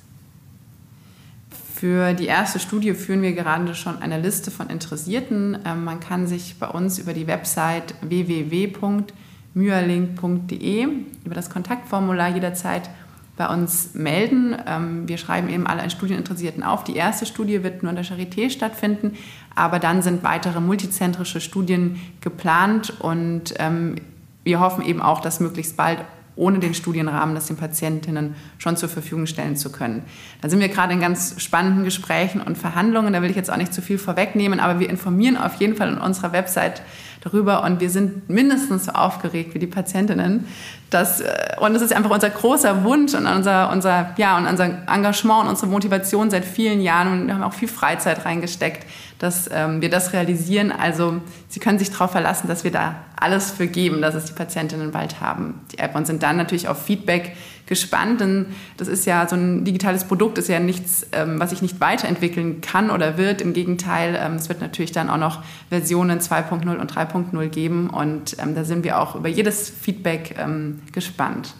Für 1.79 2.13
die 2.13 2.27
erste 2.27 2.59
Studie 2.59 2.93
führen 2.93 3.23
wir 3.23 3.33
gerade 3.35 3.73
schon 3.77 4.03
eine 4.03 4.21
Liste 4.21 4.51
von 4.51 4.69
Interessierten. 4.69 5.57
Ähm, 5.65 5.85
man 5.85 6.01
kann 6.01 6.27
sich 6.27 6.59
bei 6.59 6.67
uns 6.67 6.99
über 6.99 7.13
die 7.13 7.29
Website 7.29 7.95
www.myalink.de 8.01 10.89
über 11.25 11.35
das 11.37 11.51
Kontaktformular 11.51 12.31
jederzeit 12.31 12.91
bei 13.37 13.47
uns 13.47 13.95
melden. 13.95 14.57
Ähm, 14.67 15.07
wir 15.07 15.19
schreiben 15.19 15.49
eben 15.49 15.69
alle 15.69 15.89
Studieninteressierten 15.89 16.65
auf. 16.65 16.83
Die 16.83 16.97
erste 16.97 17.27
Studie 17.27 17.63
wird 17.63 17.85
nur 17.85 17.91
in 17.91 17.97
der 17.97 18.05
Charité 18.05 18.51
stattfinden, 18.51 19.13
aber 19.55 19.79
dann 19.79 20.03
sind 20.03 20.25
weitere 20.25 20.59
multizentrische 20.59 21.41
Studien 21.41 22.01
geplant 22.21 22.93
und 22.99 23.55
ähm, 23.61 23.95
wir 24.43 24.59
hoffen 24.59 24.85
eben 24.85 25.01
auch, 25.01 25.21
dass 25.21 25.39
möglichst 25.39 25.77
bald 25.77 26.01
ohne 26.39 26.61
den 26.61 26.73
Studienrahmen 26.73 27.35
das 27.35 27.49
den 27.49 27.57
Patientinnen 27.57 28.35
schon 28.59 28.77
zur 28.77 28.89
Verfügung 28.89 29.27
stellen 29.27 29.57
zu 29.57 29.71
können. 29.71 30.03
Da 30.41 30.49
sind 30.49 30.61
wir 30.61 30.69
gerade 30.69 30.93
in 30.93 31.01
ganz 31.01 31.35
spannenden 31.39 31.85
Gesprächen 31.85 32.41
und 32.41 32.57
Verhandlungen. 32.57 33.13
Da 33.13 33.21
will 33.21 33.31
ich 33.31 33.37
jetzt 33.37 33.53
auch 33.53 33.57
nicht 33.57 33.75
zu 33.75 33.83
viel 33.83 33.99
vorwegnehmen, 33.99 34.61
aber 34.61 34.81
wir 34.81 34.89
informieren 34.89 35.37
auf 35.37 35.55
jeden 35.57 35.77
Fall 35.77 35.89
in 35.89 35.99
unserer 35.99 36.33
Website 36.33 36.83
darüber 37.21 37.65
und 37.65 37.81
wir 37.81 37.91
sind 37.91 38.29
mindestens 38.29 38.85
so 38.85 38.93
aufgeregt 38.93 39.55
wie 39.55 39.59
die 39.59 39.67
Patientinnen. 39.67 40.47
Dass, 40.91 41.21
äh, 41.21 41.57
und 41.61 41.75
es 41.75 41.83
ist 41.83 41.93
einfach 41.93 42.11
unser 42.11 42.31
großer 42.31 42.85
Wunsch 42.85 43.15
und 43.15 43.27
unser, 43.27 43.71
unser, 43.71 44.15
ja, 44.17 44.39
und 44.39 44.47
unser 44.47 44.65
Engagement 44.89 45.43
und 45.43 45.49
unsere 45.49 45.67
Motivation 45.67 46.31
seit 46.31 46.45
vielen 46.45 46.81
Jahren 46.81 47.13
und 47.13 47.27
wir 47.27 47.35
haben 47.35 47.43
auch 47.43 47.53
viel 47.53 47.69
Freizeit 47.69 48.25
reingesteckt, 48.25 48.87
dass 49.19 49.51
ähm, 49.53 49.81
wir 49.81 49.91
das 49.91 50.13
realisieren. 50.13 50.73
Also 50.73 51.21
Sie 51.49 51.61
können 51.61 51.79
sich 51.79 51.91
darauf 51.91 52.13
verlassen, 52.13 52.49
dass 52.49 52.65
wir 52.65 52.71
da 52.71 52.97
alles 53.17 53.51
für 53.51 53.67
geben, 53.67 54.01
dass 54.01 54.15
es 54.15 54.27
die 54.27 54.33
Patientinnen 54.33 54.93
bald 54.93 55.21
haben, 55.21 55.61
die 55.73 55.79
App, 55.79 55.95
und 55.95 56.07
sind 56.07 56.23
dann 56.23 56.37
natürlich 56.37 56.69
auf 56.69 56.85
Feedback 56.85 57.37
gespannt, 57.67 58.21
denn 58.21 58.47
das 58.77 58.89
ist 58.89 59.05
ja 59.05 59.29
so 59.29 59.37
ein 59.37 59.65
digitales 59.65 60.05
Produkt, 60.05 60.39
ist 60.39 60.49
ja 60.49 60.59
nichts, 60.59 61.07
ähm, 61.13 61.39
was 61.39 61.53
ich 61.53 61.63
nicht 61.63 61.81
weiterentwickeln 61.81 62.61
kann 62.61 62.91
oder 62.91 63.19
wird. 63.19 63.41
Im 63.41 63.53
Gegenteil, 63.53 64.19
ähm, 64.19 64.35
es 64.35 64.49
wird 64.49 64.61
natürlich 64.61 64.93
dann 64.93 65.11
auch 65.11 65.19
noch 65.19 65.43
Versionen 65.69 66.21
2.0 66.21 66.77
und 66.77 66.93
3.0 66.93 67.49
geben 67.49 67.91
und 67.91 68.37
ähm, 68.39 68.55
da 68.55 68.65
sind 68.65 68.85
wir 68.85 68.99
auch 68.99 69.15
über 69.15 69.29
jedes 69.29 69.69
Feedback 69.69 70.37
ähm, 70.39 70.81
gespannt. 70.93 71.55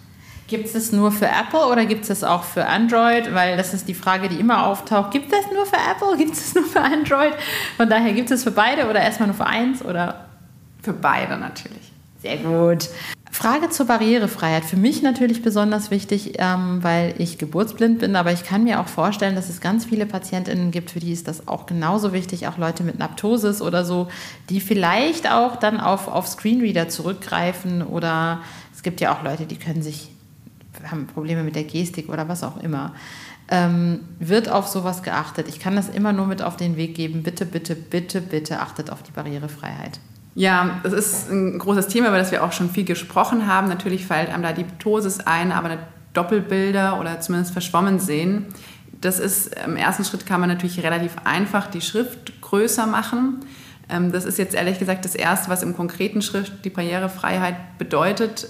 Gibt 0.49 0.73
es 0.73 0.91
nur 0.91 1.11
für 1.11 1.27
Apple 1.27 1.67
oder 1.67 1.85
gibt 1.85 2.01
es 2.01 2.07
das 2.07 2.23
auch 2.23 2.43
für 2.43 2.65
Android? 2.65 3.35
Weil 3.35 3.55
das 3.55 3.75
ist 3.75 3.87
die 3.87 3.93
Frage, 3.93 4.29
die 4.29 4.39
immer 4.39 4.65
auftaucht. 4.65 5.11
Gibt 5.11 5.31
es 5.31 5.45
nur 5.53 5.63
für 5.67 5.77
Apple? 5.77 6.17
Gibt 6.17 6.33
es 6.33 6.45
das 6.45 6.55
nur 6.55 6.63
für 6.65 6.81
Android? 6.81 7.33
Von 7.77 7.87
daher 7.87 8.13
gibt 8.13 8.31
es 8.31 8.43
für 8.43 8.51
beide 8.51 8.89
oder 8.89 8.99
erstmal 8.99 9.27
nur 9.27 9.37
für 9.37 9.45
eins 9.45 9.85
oder? 9.85 10.25
Für 10.81 10.93
beide 10.93 11.37
natürlich. 11.37 11.91
Sehr 12.23 12.37
gut. 12.37 12.89
Frage 13.31 13.69
zur 13.69 13.85
Barrierefreiheit. 13.85 14.65
Für 14.65 14.75
mich 14.75 15.03
natürlich 15.03 15.43
besonders 15.43 15.91
wichtig, 15.91 16.33
ähm, 16.39 16.83
weil 16.83 17.13
ich 17.19 17.37
geburtsblind 17.37 17.99
bin, 17.99 18.15
aber 18.15 18.31
ich 18.31 18.43
kann 18.43 18.63
mir 18.63 18.79
auch 18.79 18.87
vorstellen, 18.87 19.35
dass 19.35 19.49
es 19.49 19.61
ganz 19.61 19.85
viele 19.85 20.07
PatientInnen 20.07 20.71
gibt, 20.71 20.89
für 20.91 20.99
die 20.99 21.13
ist 21.13 21.27
das 21.27 21.47
auch 21.47 21.67
genauso 21.67 22.11
wichtig, 22.11 22.47
auch 22.47 22.57
Leute 22.57 22.83
mit 22.83 22.97
Naptosis 22.97 23.61
oder 23.61 23.85
so, 23.85 24.07
die 24.49 24.59
vielleicht 24.59 25.31
auch 25.31 25.57
dann 25.57 25.79
auf, 25.79 26.07
auf 26.07 26.27
Screenreader 26.27 26.89
zurückgreifen 26.89 27.83
oder 27.83 28.41
es 28.73 28.81
gibt 28.81 28.99
ja 28.99 29.15
auch 29.15 29.23
Leute, 29.23 29.45
die 29.45 29.57
können 29.57 29.83
sich 29.83 30.09
haben 30.89 31.07
Probleme 31.07 31.43
mit 31.43 31.55
der 31.55 31.63
Gestik 31.63 32.09
oder 32.09 32.27
was 32.27 32.43
auch 32.43 32.57
immer. 32.57 32.93
Ähm, 33.51 34.01
wird 34.19 34.49
auf 34.49 34.67
sowas 34.67 35.01
geachtet? 35.01 35.47
Ich 35.47 35.59
kann 35.59 35.75
das 35.75 35.89
immer 35.89 36.13
nur 36.13 36.27
mit 36.27 36.41
auf 36.41 36.55
den 36.55 36.77
Weg 36.77 36.95
geben. 36.95 37.23
Bitte, 37.23 37.45
bitte, 37.45 37.75
bitte, 37.75 38.21
bitte 38.21 38.59
achtet 38.59 38.91
auf 38.91 39.01
die 39.01 39.11
Barrierefreiheit. 39.11 39.99
Ja, 40.35 40.79
das 40.83 40.93
ist 40.93 41.31
ein 41.31 41.57
großes 41.57 41.87
Thema, 41.87 42.09
über 42.09 42.17
das 42.17 42.31
wir 42.31 42.43
auch 42.43 42.51
schon 42.51 42.69
viel 42.69 42.85
gesprochen 42.85 43.47
haben. 43.47 43.67
Natürlich 43.67 44.05
fällt 44.05 44.29
einem 44.29 44.43
da 44.43 44.53
die 44.53 44.63
Ptosis 44.63 45.19
ein, 45.19 45.51
aber 45.51 45.77
Doppelbilder 46.13 46.99
oder 46.99 47.19
zumindest 47.21 47.53
verschwommen 47.53 47.99
sehen. 47.99 48.45
Das 49.01 49.19
ist 49.19 49.55
im 49.65 49.75
ersten 49.75 50.03
Schritt 50.03 50.25
kann 50.25 50.39
man 50.39 50.49
natürlich 50.49 50.83
relativ 50.83 51.13
einfach 51.23 51.67
die 51.67 51.81
Schrift 51.81 52.41
größer 52.41 52.85
machen. 52.85 53.39
Ähm, 53.89 54.11
das 54.11 54.25
ist 54.25 54.37
jetzt 54.37 54.55
ehrlich 54.55 54.79
gesagt 54.79 55.05
das 55.05 55.15
Erste, 55.15 55.49
was 55.49 55.63
im 55.63 55.75
konkreten 55.75 56.21
Schrift 56.21 56.63
die 56.63 56.69
Barrierefreiheit 56.69 57.77
bedeutet. 57.77 58.47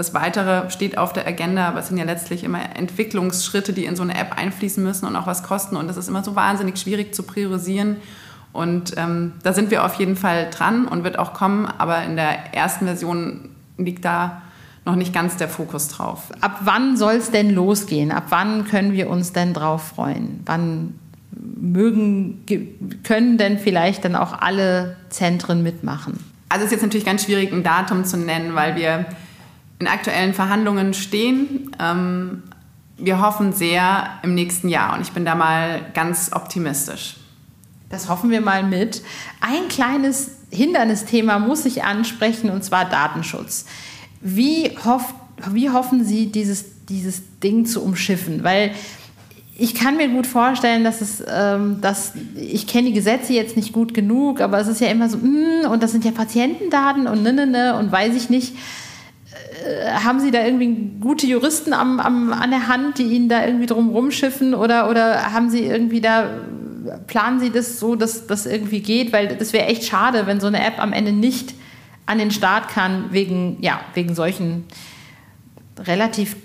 Das 0.00 0.14
Weitere 0.14 0.70
steht 0.70 0.96
auf 0.96 1.12
der 1.12 1.26
Agenda, 1.26 1.68
aber 1.68 1.80
es 1.80 1.88
sind 1.88 1.98
ja 1.98 2.04
letztlich 2.04 2.42
immer 2.42 2.74
Entwicklungsschritte, 2.74 3.74
die 3.74 3.84
in 3.84 3.96
so 3.96 4.02
eine 4.02 4.18
App 4.18 4.34
einfließen 4.34 4.82
müssen 4.82 5.04
und 5.04 5.14
auch 5.14 5.26
was 5.26 5.42
kosten. 5.42 5.76
Und 5.76 5.88
das 5.88 5.98
ist 5.98 6.08
immer 6.08 6.24
so 6.24 6.34
wahnsinnig 6.34 6.78
schwierig 6.78 7.14
zu 7.14 7.22
priorisieren. 7.22 7.96
Und 8.54 8.94
ähm, 8.96 9.34
da 9.42 9.52
sind 9.52 9.70
wir 9.70 9.84
auf 9.84 9.96
jeden 9.96 10.16
Fall 10.16 10.48
dran 10.50 10.88
und 10.88 11.04
wird 11.04 11.18
auch 11.18 11.34
kommen, 11.34 11.66
aber 11.66 12.02
in 12.02 12.16
der 12.16 12.54
ersten 12.54 12.86
Version 12.86 13.50
liegt 13.76 14.06
da 14.06 14.40
noch 14.86 14.96
nicht 14.96 15.12
ganz 15.12 15.36
der 15.36 15.50
Fokus 15.50 15.88
drauf. 15.88 16.32
Ab 16.40 16.60
wann 16.64 16.96
soll 16.96 17.16
es 17.16 17.30
denn 17.30 17.50
losgehen? 17.50 18.10
Ab 18.10 18.28
wann 18.30 18.64
können 18.64 18.94
wir 18.94 19.10
uns 19.10 19.34
denn 19.34 19.52
drauf 19.52 19.88
freuen? 19.88 20.40
Wann 20.46 20.98
mögen, 21.30 22.46
können 23.04 23.36
denn 23.36 23.58
vielleicht 23.58 24.06
dann 24.06 24.16
auch 24.16 24.32
alle 24.40 24.96
Zentren 25.10 25.62
mitmachen? 25.62 26.18
Also 26.48 26.64
es 26.64 26.68
ist 26.68 26.76
jetzt 26.76 26.82
natürlich 26.84 27.04
ganz 27.04 27.24
schwierig, 27.24 27.52
ein 27.52 27.62
Datum 27.62 28.06
zu 28.06 28.16
nennen, 28.16 28.54
weil 28.54 28.76
wir 28.76 29.04
in 29.80 29.88
aktuellen 29.88 30.34
Verhandlungen 30.34 30.94
stehen. 30.94 31.74
Ähm, 31.80 32.44
wir 32.96 33.20
hoffen 33.20 33.52
sehr 33.52 34.10
im 34.22 34.34
nächsten 34.34 34.68
Jahr 34.68 34.94
und 34.94 35.00
ich 35.00 35.12
bin 35.12 35.24
da 35.24 35.34
mal 35.34 35.80
ganz 35.94 36.30
optimistisch. 36.32 37.16
Das 37.88 38.08
hoffen 38.08 38.30
wir 38.30 38.40
mal 38.40 38.62
mit. 38.62 39.02
Ein 39.40 39.68
kleines 39.68 40.30
Hindernisthema 40.50 41.38
muss 41.38 41.64
ich 41.64 41.82
ansprechen 41.82 42.50
und 42.50 42.62
zwar 42.62 42.84
Datenschutz. 42.84 43.64
Wie, 44.20 44.76
hoff, 44.84 45.14
wie 45.50 45.70
hoffen 45.70 46.04
Sie, 46.04 46.30
dieses, 46.30 46.84
dieses 46.86 47.22
Ding 47.42 47.64
zu 47.64 47.82
umschiffen? 47.82 48.44
Weil 48.44 48.72
ich 49.56 49.74
kann 49.74 49.96
mir 49.96 50.08
gut 50.08 50.26
vorstellen, 50.26 50.84
dass 50.84 51.00
es, 51.00 51.22
ähm, 51.26 51.80
dass 51.80 52.12
ich 52.36 52.66
kenne 52.66 52.88
die 52.88 52.94
Gesetze 52.94 53.32
jetzt 53.32 53.56
nicht 53.56 53.72
gut 53.72 53.94
genug, 53.94 54.40
aber 54.40 54.58
es 54.58 54.68
ist 54.68 54.80
ja 54.80 54.88
immer 54.88 55.08
so, 55.08 55.18
mm, 55.18 55.70
und 55.70 55.82
das 55.82 55.92
sind 55.92 56.04
ja 56.04 56.10
Patientendaten 56.12 57.06
und 57.06 57.22
ne, 57.22 57.32
ne, 57.32 57.46
ne, 57.46 57.76
und 57.78 57.90
weiß 57.90 58.14
ich 58.14 58.30
nicht. 58.30 58.54
Äh, 59.64 59.90
haben 59.90 60.20
Sie 60.20 60.30
da 60.30 60.44
irgendwie 60.44 60.90
gute 61.00 61.26
Juristen 61.26 61.72
am, 61.72 62.00
am, 62.00 62.32
an 62.32 62.50
der 62.50 62.68
Hand, 62.68 62.98
die 62.98 63.04
Ihnen 63.04 63.28
da 63.28 63.44
irgendwie 63.44 63.66
drum 63.66 63.90
rumschiffen 63.90 64.54
oder, 64.54 64.88
oder 64.88 65.32
haben 65.32 65.50
Sie 65.50 65.64
irgendwie 65.64 66.00
da, 66.00 66.40
planen 67.06 67.40
Sie 67.40 67.50
das 67.50 67.78
so, 67.78 67.96
dass 67.96 68.26
das 68.26 68.46
irgendwie 68.46 68.80
geht? 68.80 69.12
Weil 69.12 69.36
das 69.36 69.52
wäre 69.52 69.66
echt 69.66 69.84
schade, 69.84 70.26
wenn 70.26 70.40
so 70.40 70.46
eine 70.46 70.64
App 70.64 70.78
am 70.78 70.92
Ende 70.92 71.12
nicht 71.12 71.54
an 72.06 72.18
den 72.18 72.30
Start 72.30 72.68
kann, 72.68 73.12
wegen, 73.12 73.58
ja, 73.60 73.80
wegen 73.94 74.14
solchen 74.14 74.64
relativ 75.78 76.36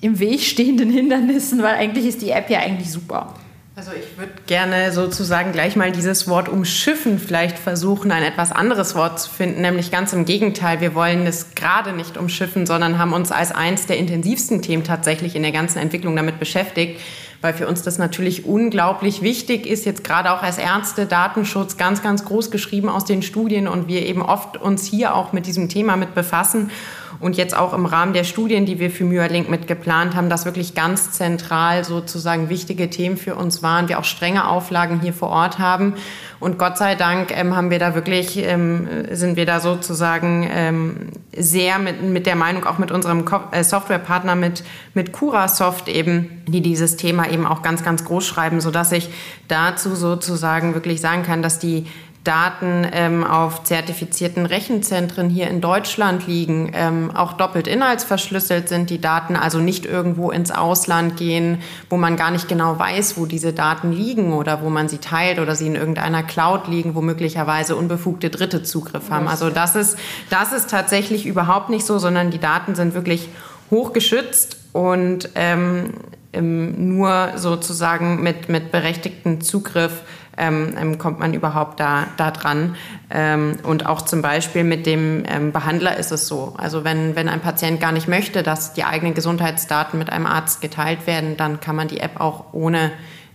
im 0.00 0.18
Weg 0.18 0.40
stehenden 0.40 0.90
Hindernissen, 0.90 1.62
weil 1.62 1.76
eigentlich 1.76 2.06
ist 2.06 2.22
die 2.22 2.30
App 2.30 2.50
ja 2.50 2.60
eigentlich 2.60 2.90
super. 2.90 3.34
Also 3.78 3.92
ich 3.92 4.18
würde 4.18 4.32
gerne 4.48 4.90
sozusagen 4.90 5.52
gleich 5.52 5.76
mal 5.76 5.92
dieses 5.92 6.26
Wort 6.26 6.48
umschiffen 6.48 7.20
vielleicht 7.20 7.56
versuchen, 7.56 8.10
ein 8.10 8.24
etwas 8.24 8.50
anderes 8.50 8.96
Wort 8.96 9.20
zu 9.20 9.30
finden, 9.30 9.60
nämlich 9.60 9.92
ganz 9.92 10.12
im 10.12 10.24
Gegenteil. 10.24 10.80
Wir 10.80 10.96
wollen 10.96 11.24
es 11.28 11.54
gerade 11.54 11.92
nicht 11.92 12.16
umschiffen, 12.16 12.66
sondern 12.66 12.98
haben 12.98 13.12
uns 13.12 13.30
als 13.30 13.52
eins 13.52 13.86
der 13.86 13.98
intensivsten 13.98 14.62
Themen 14.62 14.82
tatsächlich 14.82 15.36
in 15.36 15.44
der 15.44 15.52
ganzen 15.52 15.78
Entwicklung 15.78 16.16
damit 16.16 16.40
beschäftigt, 16.40 17.00
weil 17.40 17.54
für 17.54 17.68
uns 17.68 17.82
das 17.82 17.98
natürlich 17.98 18.46
unglaublich 18.46 19.22
wichtig 19.22 19.64
ist, 19.64 19.84
jetzt 19.84 20.02
gerade 20.02 20.32
auch 20.32 20.42
als 20.42 20.58
Ärzte, 20.58 21.06
Datenschutz 21.06 21.76
ganz, 21.76 22.02
ganz 22.02 22.24
groß 22.24 22.50
geschrieben 22.50 22.88
aus 22.88 23.04
den 23.04 23.22
Studien 23.22 23.68
und 23.68 23.86
wir 23.86 24.04
eben 24.04 24.22
oft 24.22 24.56
uns 24.56 24.86
hier 24.86 25.14
auch 25.14 25.32
mit 25.32 25.46
diesem 25.46 25.68
Thema 25.68 25.94
mit 25.94 26.16
befassen 26.16 26.72
und 27.20 27.36
jetzt 27.36 27.56
auch 27.56 27.72
im 27.72 27.86
Rahmen 27.86 28.12
der 28.12 28.24
Studien, 28.24 28.64
die 28.64 28.78
wir 28.78 28.90
für 28.90 29.04
MyRlink 29.04 29.50
mitgeplant 29.50 30.14
haben, 30.14 30.28
dass 30.28 30.44
wirklich 30.44 30.74
ganz 30.74 31.10
zentral 31.10 31.84
sozusagen 31.84 32.48
wichtige 32.48 32.90
Themen 32.90 33.16
für 33.16 33.34
uns 33.34 33.62
waren, 33.62 33.88
wir 33.88 33.98
auch 33.98 34.04
strenge 34.04 34.48
Auflagen 34.48 35.00
hier 35.00 35.12
vor 35.12 35.30
Ort 35.30 35.58
haben. 35.58 35.94
Und 36.40 36.58
Gott 36.58 36.78
sei 36.78 36.94
Dank 36.94 37.36
ähm, 37.36 37.56
haben 37.56 37.70
wir 37.70 37.80
da 37.80 37.96
wirklich, 37.96 38.36
ähm, 38.38 38.88
sind 39.10 39.36
wir 39.36 39.46
da 39.46 39.58
sozusagen 39.58 40.48
ähm, 40.52 41.08
sehr 41.36 41.80
mit, 41.80 42.02
mit 42.02 42.26
der 42.26 42.36
Meinung, 42.36 42.64
auch 42.64 42.78
mit 42.78 42.92
unserem 42.92 43.24
äh, 43.50 43.64
Softwarepartner, 43.64 44.36
mit, 44.36 44.62
mit 44.94 45.12
Curasoft 45.12 45.88
eben, 45.88 46.42
die 46.46 46.60
dieses 46.60 46.96
Thema 46.96 47.28
eben 47.28 47.44
auch 47.44 47.62
ganz, 47.62 47.82
ganz 47.82 48.04
groß 48.04 48.24
schreiben, 48.24 48.60
sodass 48.60 48.92
ich 48.92 49.10
dazu 49.48 49.96
sozusagen 49.96 50.74
wirklich 50.74 51.00
sagen 51.00 51.24
kann, 51.24 51.42
dass 51.42 51.58
die 51.58 51.86
Daten 52.28 52.86
ähm, 52.92 53.24
auf 53.24 53.64
zertifizierten 53.64 54.44
Rechenzentren 54.44 55.30
hier 55.30 55.48
in 55.48 55.62
Deutschland 55.62 56.26
liegen, 56.26 56.70
ähm, 56.74 57.10
auch 57.10 57.32
doppelt 57.32 57.66
inhaltsverschlüsselt 57.66 58.68
sind 58.68 58.90
die 58.90 59.00
Daten, 59.00 59.34
also 59.34 59.60
nicht 59.60 59.86
irgendwo 59.86 60.30
ins 60.30 60.50
Ausland 60.50 61.16
gehen, 61.16 61.62
wo 61.88 61.96
man 61.96 62.16
gar 62.16 62.30
nicht 62.30 62.46
genau 62.46 62.78
weiß, 62.78 63.16
wo 63.16 63.24
diese 63.24 63.54
Daten 63.54 63.92
liegen 63.92 64.34
oder 64.34 64.60
wo 64.60 64.68
man 64.68 64.90
sie 64.90 64.98
teilt 64.98 65.38
oder 65.38 65.54
sie 65.54 65.68
in 65.68 65.74
irgendeiner 65.74 66.22
Cloud 66.22 66.68
liegen, 66.68 66.94
wo 66.94 67.00
möglicherweise 67.00 67.76
unbefugte 67.76 68.28
Dritte 68.28 68.62
Zugriff 68.62 69.08
haben. 69.08 69.26
Also 69.26 69.48
das 69.48 69.74
ist, 69.74 69.96
das 70.28 70.52
ist 70.52 70.68
tatsächlich 70.68 71.24
überhaupt 71.24 71.70
nicht 71.70 71.86
so, 71.86 71.98
sondern 71.98 72.30
die 72.30 72.38
Daten 72.38 72.74
sind 72.74 72.92
wirklich 72.92 73.30
hochgeschützt 73.70 74.58
und 74.74 75.30
ähm, 75.34 75.94
nur 76.34 77.30
sozusagen 77.36 78.22
mit, 78.22 78.50
mit 78.50 78.70
berechtigtem 78.70 79.40
Zugriff 79.40 80.02
ähm, 80.38 80.74
ähm, 80.78 80.98
kommt 80.98 81.18
man 81.18 81.34
überhaupt 81.34 81.80
da, 81.80 82.06
da 82.16 82.30
dran. 82.30 82.76
Ähm, 83.10 83.56
und 83.62 83.86
auch 83.86 84.02
zum 84.02 84.22
Beispiel 84.22 84.64
mit 84.64 84.86
dem 84.86 85.24
ähm, 85.26 85.52
Behandler 85.52 85.96
ist 85.96 86.12
es 86.12 86.26
so. 86.26 86.54
Also 86.56 86.84
wenn, 86.84 87.16
wenn 87.16 87.28
ein 87.28 87.40
Patient 87.40 87.80
gar 87.80 87.92
nicht 87.92 88.08
möchte, 88.08 88.42
dass 88.42 88.72
die 88.72 88.84
eigenen 88.84 89.14
Gesundheitsdaten 89.14 89.98
mit 89.98 90.10
einem 90.10 90.26
Arzt 90.26 90.60
geteilt 90.60 91.06
werden, 91.06 91.36
dann 91.36 91.60
kann 91.60 91.76
man 91.76 91.88
die 91.88 92.00
App 92.00 92.20
auch 92.20 92.52
ohne 92.52 92.92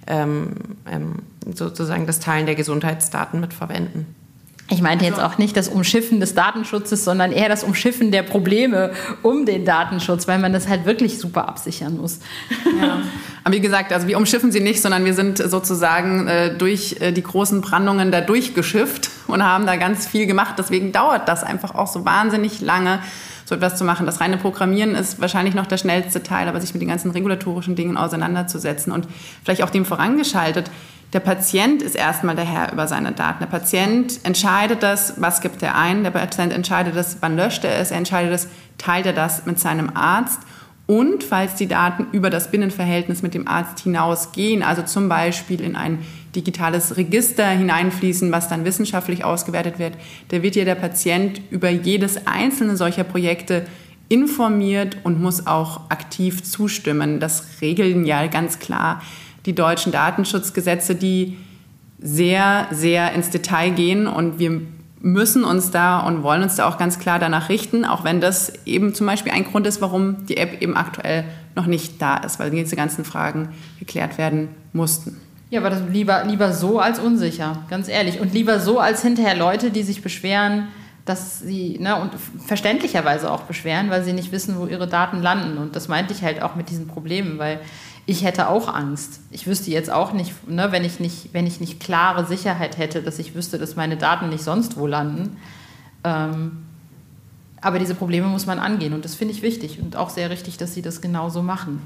ähm, 0.07 0.55
ähm, 0.91 1.19
sozusagen 1.53 2.07
das 2.07 2.19
Teilen 2.19 2.45
der 2.45 2.55
Gesundheitsdaten 2.55 3.39
mitverwenden. 3.39 4.22
Ich 4.69 4.82
meinte 4.82 5.04
jetzt 5.04 5.19
auch 5.19 5.38
nicht 5.38 5.58
das 5.58 5.67
Umschiffen 5.67 6.21
des 6.21 6.36
Datenschutzes, 6.36 7.04
sondern 7.04 7.34
eher 7.34 7.49
das 7.49 7.63
Umschiffen 7.63 8.12
der 8.12 8.23
Probleme 8.23 8.93
um 9.21 9.45
den 9.45 9.65
Datenschutz, 9.65 10.28
weil 10.28 10.39
man 10.39 10.54
das 10.54 10.69
halt 10.69 10.86
wirklich 10.86 11.19
super 11.19 11.49
absichern 11.49 11.97
muss. 11.97 12.19
Ja. 12.80 13.02
Aber 13.43 13.54
wie 13.54 13.60
gesagt, 13.60 13.91
also 13.91 14.08
wir 14.08 14.17
umschiffen 14.17 14.54
sie 14.54 14.62
nicht, 14.62 14.82
sondern 14.82 15.04
wir 15.04 15.13
sind 15.13 15.38
sozusagen 15.38 16.28
äh, 16.28 16.58
durch 16.58 16.97
äh, 17.02 17.12
die 17.12 17.21
großen 17.21 17.60
Brandungen 17.60 18.12
da 18.12 18.21
durchgeschifft 18.21 19.10
und 19.28 19.43
haben 19.43 19.65
da 19.65 19.76
ganz 19.76 20.08
viel 20.08 20.28
gemacht. 20.28 20.56
Deswegen 20.58 20.93
dauert 20.93 21.28
das 21.28 21.43
einfach 21.43 21.76
auch 21.76 21.88
so 21.88 22.06
wahnsinnig 22.06 22.62
lange, 22.62 22.99
so 23.45 23.56
etwas 23.56 23.78
zu 23.78 23.84
machen. 23.84 24.06
Das 24.06 24.21
reine 24.21 24.38
Programmieren 24.38 24.95
ist 24.95 25.19
wahrscheinlich 25.19 25.56
noch 25.56 25.65
der 25.65 25.78
schnellste 25.78 26.23
Teil, 26.23 26.47
aber 26.47 26.62
sich 26.62 26.73
mit 26.73 26.82
den 26.82 26.89
ganzen 26.89 27.12
regulatorischen 27.12 27.76
Dingen 27.76 27.97
auseinanderzusetzen 27.97 28.93
und 28.93 29.08
vielleicht 29.43 29.62
auch 29.62 29.69
dem 29.69 29.84
vorangeschaltet, 29.84 30.71
der 31.13 31.19
Patient 31.19 31.84
ist 31.84 31.95
erstmal 31.95 32.36
der 32.36 32.45
Herr 32.45 32.73
über 32.73 32.88
seine 32.88 33.12
Daten. 33.12 33.39
Der 33.39 33.45
Patient 33.45 34.19
entscheidet 34.23 34.82
das, 34.82 35.13
was 35.17 35.41
gibt 35.41 35.62
er 35.62 35.76
ein. 35.76 36.04
Der 36.04 36.10
Patient 36.10 36.52
entscheidet 36.52 36.95
das, 36.95 37.17
wann 37.21 37.36
löscht 37.36 37.63
er 37.63 37.78
es. 37.78 37.91
Er 37.91 37.97
entscheidet 37.97 38.34
das, 38.34 38.47
teilt 38.80 39.06
er 39.06 39.13
das 39.13 39.45
mit 39.45 39.60
seinem 39.60 39.95
Arzt. 39.95 40.39
Und 40.88 41.23
falls 41.23 41.56
die 41.56 41.67
Daten 41.67 42.08
über 42.12 42.32
das 42.32 42.49
Binnenverhältnis 42.49 43.21
mit 43.21 43.36
dem 43.36 43.47
Arzt 43.47 43.82
hinausgehen, 43.82 44.63
also 44.63 44.82
zum 44.82 45.08
Beispiel 45.08 45.62
in 45.62 45.76
ein 45.76 45.99
digitales 46.36 46.97
Register 46.97 47.47
hineinfließen, 47.47 48.32
was 48.32 48.49
dann 48.49 48.65
wissenschaftlich 48.65 49.23
ausgewertet 49.23 49.78
wird, 49.78 49.93
da 50.30 50.41
wird 50.41 50.56
ja 50.56 50.65
der 50.65 50.76
Patient 50.76 51.39
über 51.52 51.69
jedes 51.69 52.26
einzelne 52.26 52.76
solcher 52.76 53.04
Projekte 53.04 53.65
informiert 54.10 54.97
und 55.04 55.21
muss 55.21 55.45
auch 55.47 55.89
aktiv 55.89 56.43
zustimmen. 56.43 57.19
Das 57.19 57.62
regeln 57.62 58.04
ja 58.06 58.26
ganz 58.28 58.60
klar 58.60 59.02
die 59.45 59.53
deutschen 59.53 59.91
Datenschutzgesetze, 59.91 60.95
die 60.95 61.38
sehr, 61.99 62.67
sehr 62.71 63.13
ins 63.13 63.29
Detail 63.29 63.71
gehen 63.71 64.08
und 64.08 64.39
wir 64.39 64.62
müssen 65.03 65.43
uns 65.43 65.69
da 65.69 65.99
und 65.99 66.23
wollen 66.23 66.43
uns 66.43 66.56
da 66.56 66.67
auch 66.67 66.77
ganz 66.77 66.97
klar 66.97 67.19
danach 67.19 67.49
richten, 67.49 67.84
auch 67.84 68.06
wenn 68.06 68.21
das 68.21 68.53
eben 68.65 68.95
zum 68.95 69.06
Beispiel 69.06 69.34
ein 69.34 69.43
Grund 69.43 69.67
ist, 69.67 69.82
warum 69.82 70.25
die 70.25 70.38
App 70.38 70.62
eben 70.62 70.77
aktuell 70.77 71.25
noch 71.56 71.65
nicht 71.65 72.01
da 72.01 72.17
ist, 72.17 72.39
weil 72.39 72.51
diese 72.51 72.77
ganzen 72.77 73.03
Fragen 73.03 73.49
geklärt 73.79 74.17
werden 74.17 74.49
mussten. 74.71 75.19
Ja, 75.49 75.60
aber 75.60 75.69
das 75.69 75.82
lieber, 75.91 76.23
lieber 76.23 76.53
so 76.53 76.79
als 76.79 76.99
unsicher, 76.99 77.63
ganz 77.69 77.88
ehrlich. 77.88 78.19
Und 78.19 78.34
lieber 78.34 78.60
so 78.60 78.79
als 78.79 79.01
hinterher 79.01 79.36
Leute, 79.36 79.71
die 79.71 79.84
sich 79.84 80.01
beschweren, 80.01 80.69
dass 81.05 81.39
sie, 81.39 81.77
ne, 81.79 81.99
und 81.99 82.11
verständlicherweise 82.45 83.31
auch 83.31 83.41
beschweren, 83.41 83.89
weil 83.89 84.03
sie 84.03 84.13
nicht 84.13 84.31
wissen, 84.31 84.57
wo 84.57 84.67
ihre 84.67 84.87
Daten 84.87 85.21
landen. 85.21 85.57
Und 85.57 85.75
das 85.75 85.87
meinte 85.87 86.13
ich 86.13 86.21
halt 86.21 86.41
auch 86.41 86.55
mit 86.55 86.69
diesen 86.69 86.87
Problemen, 86.87 87.39
weil 87.39 87.59
ich 88.05 88.23
hätte 88.23 88.49
auch 88.49 88.73
Angst. 88.73 89.19
Ich 89.31 89.47
wüsste 89.47 89.71
jetzt 89.71 89.89
auch 89.89 90.13
nicht, 90.13 90.47
ne, 90.47 90.71
wenn, 90.71 90.85
ich 90.85 90.99
nicht, 90.99 91.33
wenn 91.33 91.45
ich 91.45 91.59
nicht 91.59 91.79
klare 91.79 92.25
Sicherheit 92.25 92.77
hätte, 92.77 93.01
dass 93.01 93.19
ich 93.19 93.35
wüsste, 93.35 93.57
dass 93.57 93.75
meine 93.75 93.97
Daten 93.97 94.29
nicht 94.29 94.43
sonst 94.43 94.77
wo 94.77 94.87
landen. 94.87 95.37
Ähm, 96.03 96.63
aber 97.59 97.79
diese 97.79 97.95
Probleme 97.95 98.27
muss 98.27 98.45
man 98.45 98.59
angehen 98.59 98.93
und 98.93 99.05
das 99.05 99.15
finde 99.15 99.33
ich 99.33 99.41
wichtig 99.41 99.79
und 99.79 99.95
auch 99.95 100.09
sehr 100.09 100.29
richtig, 100.29 100.57
dass 100.57 100.73
Sie 100.73 100.81
das 100.81 100.99
genauso 100.99 101.41
machen. 101.41 101.81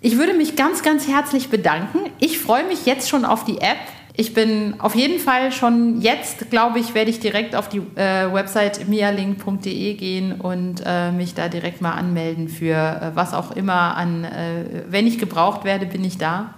Ich 0.00 0.16
würde 0.18 0.34
mich 0.34 0.54
ganz, 0.54 0.82
ganz 0.82 1.08
herzlich 1.08 1.48
bedanken. 1.48 1.98
Ich 2.20 2.38
freue 2.38 2.64
mich 2.64 2.86
jetzt 2.86 3.08
schon 3.08 3.24
auf 3.24 3.44
die 3.44 3.58
App. 3.58 3.78
Ich 4.20 4.34
bin 4.34 4.74
auf 4.80 4.96
jeden 4.96 5.20
Fall 5.20 5.52
schon 5.52 6.00
jetzt, 6.00 6.50
glaube 6.50 6.80
ich, 6.80 6.92
werde 6.92 7.08
ich 7.08 7.20
direkt 7.20 7.54
auf 7.54 7.68
die 7.68 7.78
äh, 7.94 8.32
Website 8.32 8.88
mialink.de 8.88 9.94
gehen 9.94 10.32
und 10.40 10.82
äh, 10.84 11.12
mich 11.12 11.34
da 11.34 11.46
direkt 11.46 11.80
mal 11.80 11.92
anmelden 11.92 12.48
für 12.48 12.74
äh, 12.74 13.10
was 13.14 13.32
auch 13.32 13.52
immer 13.52 13.96
an, 13.96 14.24
äh, 14.24 14.64
wenn 14.88 15.06
ich 15.06 15.20
gebraucht 15.20 15.62
werde, 15.62 15.86
bin 15.86 16.04
ich 16.04 16.18
da. 16.18 16.54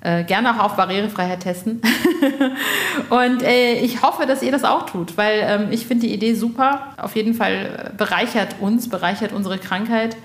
Äh, 0.00 0.24
gerne 0.24 0.54
auch 0.54 0.64
auf 0.64 0.76
Barrierefreiheit 0.76 1.40
testen. 1.40 1.82
und 3.10 3.42
äh, 3.42 3.74
ich 3.74 4.00
hoffe, 4.00 4.24
dass 4.24 4.42
ihr 4.42 4.50
das 4.50 4.64
auch 4.64 4.86
tut, 4.86 5.18
weil 5.18 5.40
ähm, 5.42 5.66
ich 5.72 5.86
finde 5.86 6.06
die 6.06 6.14
Idee 6.14 6.32
super. 6.32 6.94
Auf 6.96 7.14
jeden 7.14 7.34
Fall 7.34 7.92
bereichert 7.98 8.56
uns, 8.58 8.88
bereichert 8.88 9.34
unsere 9.34 9.58
Krankheit 9.58 10.16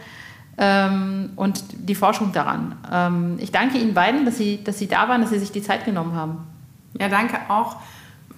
ähm, 0.58 1.32
und 1.36 1.64
die 1.74 1.96
Forschung 1.96 2.32
daran. 2.32 2.76
Ähm, 2.92 3.36
ich 3.40 3.52
danke 3.52 3.78
Ihnen 3.78 3.94
beiden, 3.94 4.26
dass 4.26 4.38
Sie, 4.38 4.64
dass 4.64 4.80
Sie 4.80 4.88
da 4.88 5.10
waren, 5.10 5.22
dass 5.22 5.30
Sie 5.30 5.40
sich 5.40 5.52
die 5.52 5.62
Zeit 5.62 5.86
genommen 5.86 6.16
haben. 6.16 6.40
Ja, 7.00 7.10
danke 7.10 7.38
auch. 7.50 7.78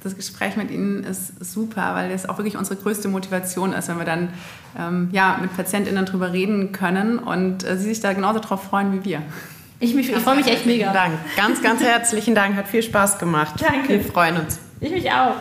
Das 0.03 0.15
Gespräch 0.15 0.55
mit 0.55 0.71
Ihnen 0.71 1.03
ist 1.03 1.43
super, 1.43 1.95
weil 1.95 2.09
das 2.09 2.29
auch 2.29 2.37
wirklich 2.37 2.57
unsere 2.57 2.79
größte 2.79 3.07
Motivation 3.07 3.73
ist, 3.73 3.87
wenn 3.89 3.97
wir 3.97 4.05
dann 4.05 4.29
ähm, 4.77 5.09
ja, 5.11 5.37
mit 5.41 5.55
PatientInnen 5.55 6.05
darüber 6.05 6.33
reden 6.33 6.71
können 6.71 7.19
und 7.19 7.63
äh, 7.63 7.77
Sie 7.77 7.85
sich 7.85 7.99
da 7.99 8.13
genauso 8.13 8.39
drauf 8.39 8.63
freuen 8.63 8.93
wie 8.93 9.03
wir. 9.03 9.21
Ich, 9.79 9.95
ich 9.95 10.11
freue 10.11 10.37
mich 10.37 10.47
echt 10.47 10.65
mega. 10.65 10.91
Dank. 10.91 11.13
Ganz, 11.35 11.61
ganz 11.61 11.83
herzlichen 11.83 12.33
Dank. 12.33 12.55
Hat 12.55 12.67
viel 12.67 12.81
Spaß 12.81 13.19
gemacht. 13.19 13.55
Danke. 13.59 13.89
Wir 13.89 14.01
freuen 14.01 14.37
uns. 14.37 14.59
Ich 14.79 14.91
mich 14.91 15.11
auch. 15.11 15.35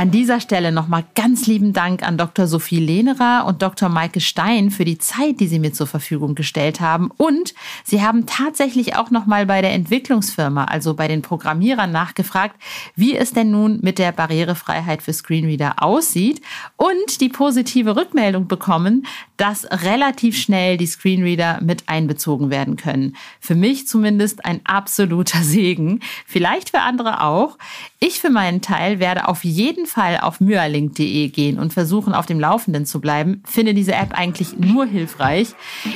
An 0.00 0.10
dieser 0.10 0.40
Stelle 0.40 0.72
nochmal 0.72 1.04
ganz 1.14 1.46
lieben 1.46 1.74
Dank 1.74 2.02
an 2.02 2.16
Dr. 2.16 2.46
Sophie 2.46 2.78
Lehnerer 2.78 3.44
und 3.46 3.60
Dr. 3.60 3.90
Maike 3.90 4.22
Stein 4.22 4.70
für 4.70 4.86
die 4.86 4.96
Zeit, 4.96 5.40
die 5.40 5.46
sie 5.46 5.58
mir 5.58 5.74
zur 5.74 5.86
Verfügung 5.86 6.34
gestellt 6.34 6.80
haben. 6.80 7.10
Und 7.18 7.52
sie 7.84 8.00
haben 8.00 8.24
tatsächlich 8.24 8.96
auch 8.96 9.10
nochmal 9.10 9.44
bei 9.44 9.60
der 9.60 9.74
Entwicklungsfirma, 9.74 10.64
also 10.64 10.94
bei 10.94 11.06
den 11.06 11.20
Programmierern 11.20 11.92
nachgefragt, 11.92 12.56
wie 12.96 13.14
es 13.14 13.34
denn 13.34 13.50
nun 13.50 13.80
mit 13.82 13.98
der 13.98 14.12
Barrierefreiheit 14.12 15.02
für 15.02 15.12
Screenreader 15.12 15.82
aussieht 15.82 16.40
und 16.78 17.20
die 17.20 17.28
positive 17.28 17.94
Rückmeldung 17.94 18.48
bekommen, 18.48 19.04
dass 19.36 19.66
relativ 19.84 20.38
schnell 20.38 20.78
die 20.78 20.86
Screenreader 20.86 21.60
mit 21.60 21.90
einbezogen 21.90 22.48
werden 22.48 22.76
können. 22.76 23.16
Für 23.38 23.54
mich 23.54 23.86
zumindest 23.86 24.46
ein 24.46 24.62
absoluter 24.64 25.38
Segen. 25.42 26.00
Vielleicht 26.24 26.70
für 26.70 26.80
andere 26.80 27.22
auch. 27.22 27.58
Ich 27.98 28.18
für 28.18 28.30
meinen 28.30 28.62
Teil 28.62 28.98
werde 28.98 29.28
auf 29.28 29.44
jeden 29.44 29.89
Fall 29.90 30.18
auf 30.20 30.40
myalink.de 30.40 31.28
gehen 31.28 31.58
und 31.58 31.72
versuchen, 31.72 32.14
auf 32.14 32.26
dem 32.26 32.40
Laufenden 32.40 32.86
zu 32.86 33.00
bleiben. 33.00 33.42
Finde 33.44 33.74
diese 33.74 33.92
App 33.92 34.12
eigentlich 34.12 34.58
nur 34.58 34.86
hilfreich. 34.86 35.48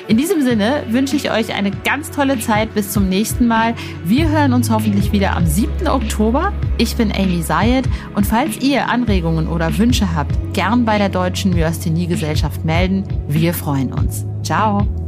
In 0.09 0.17
diesem 0.17 0.43
Sinne 0.43 0.85
wünsche 0.89 1.17
ich 1.17 1.31
euch 1.31 1.55
eine 1.55 1.71
ganz 1.71 2.11
tolle 2.11 2.39
Zeit. 2.39 2.75
Bis 2.75 2.91
zum 2.93 3.09
nächsten 3.09 3.47
Mal. 3.47 3.75
Wir 4.05 4.29
hören 4.29 4.53
uns 4.53 4.71
hoffentlich 4.71 5.13
wieder 5.13 5.37
am 5.37 5.47
7. 5.47 5.89
Oktober. 5.89 6.53
Ich 6.77 6.97
bin 6.97 7.13
Amy 7.13 7.43
Sayed 7.43 7.85
und 8.15 8.27
falls 8.27 8.61
ihr 8.61 8.89
Anregungen 8.89 9.49
oder 9.49 9.79
Wünsche 9.79 10.15
habt, 10.15 10.35
gern 10.53 10.85
bei 10.85 10.99
der 10.99 11.09
Deutschen 11.09 11.55
Myasthenie 11.55 12.07
Gesellschaft 12.07 12.65
melden. 12.65 13.05
Wir 13.29 13.55
freuen 13.55 13.93
uns. 13.93 14.27
Ciao. 14.43 15.04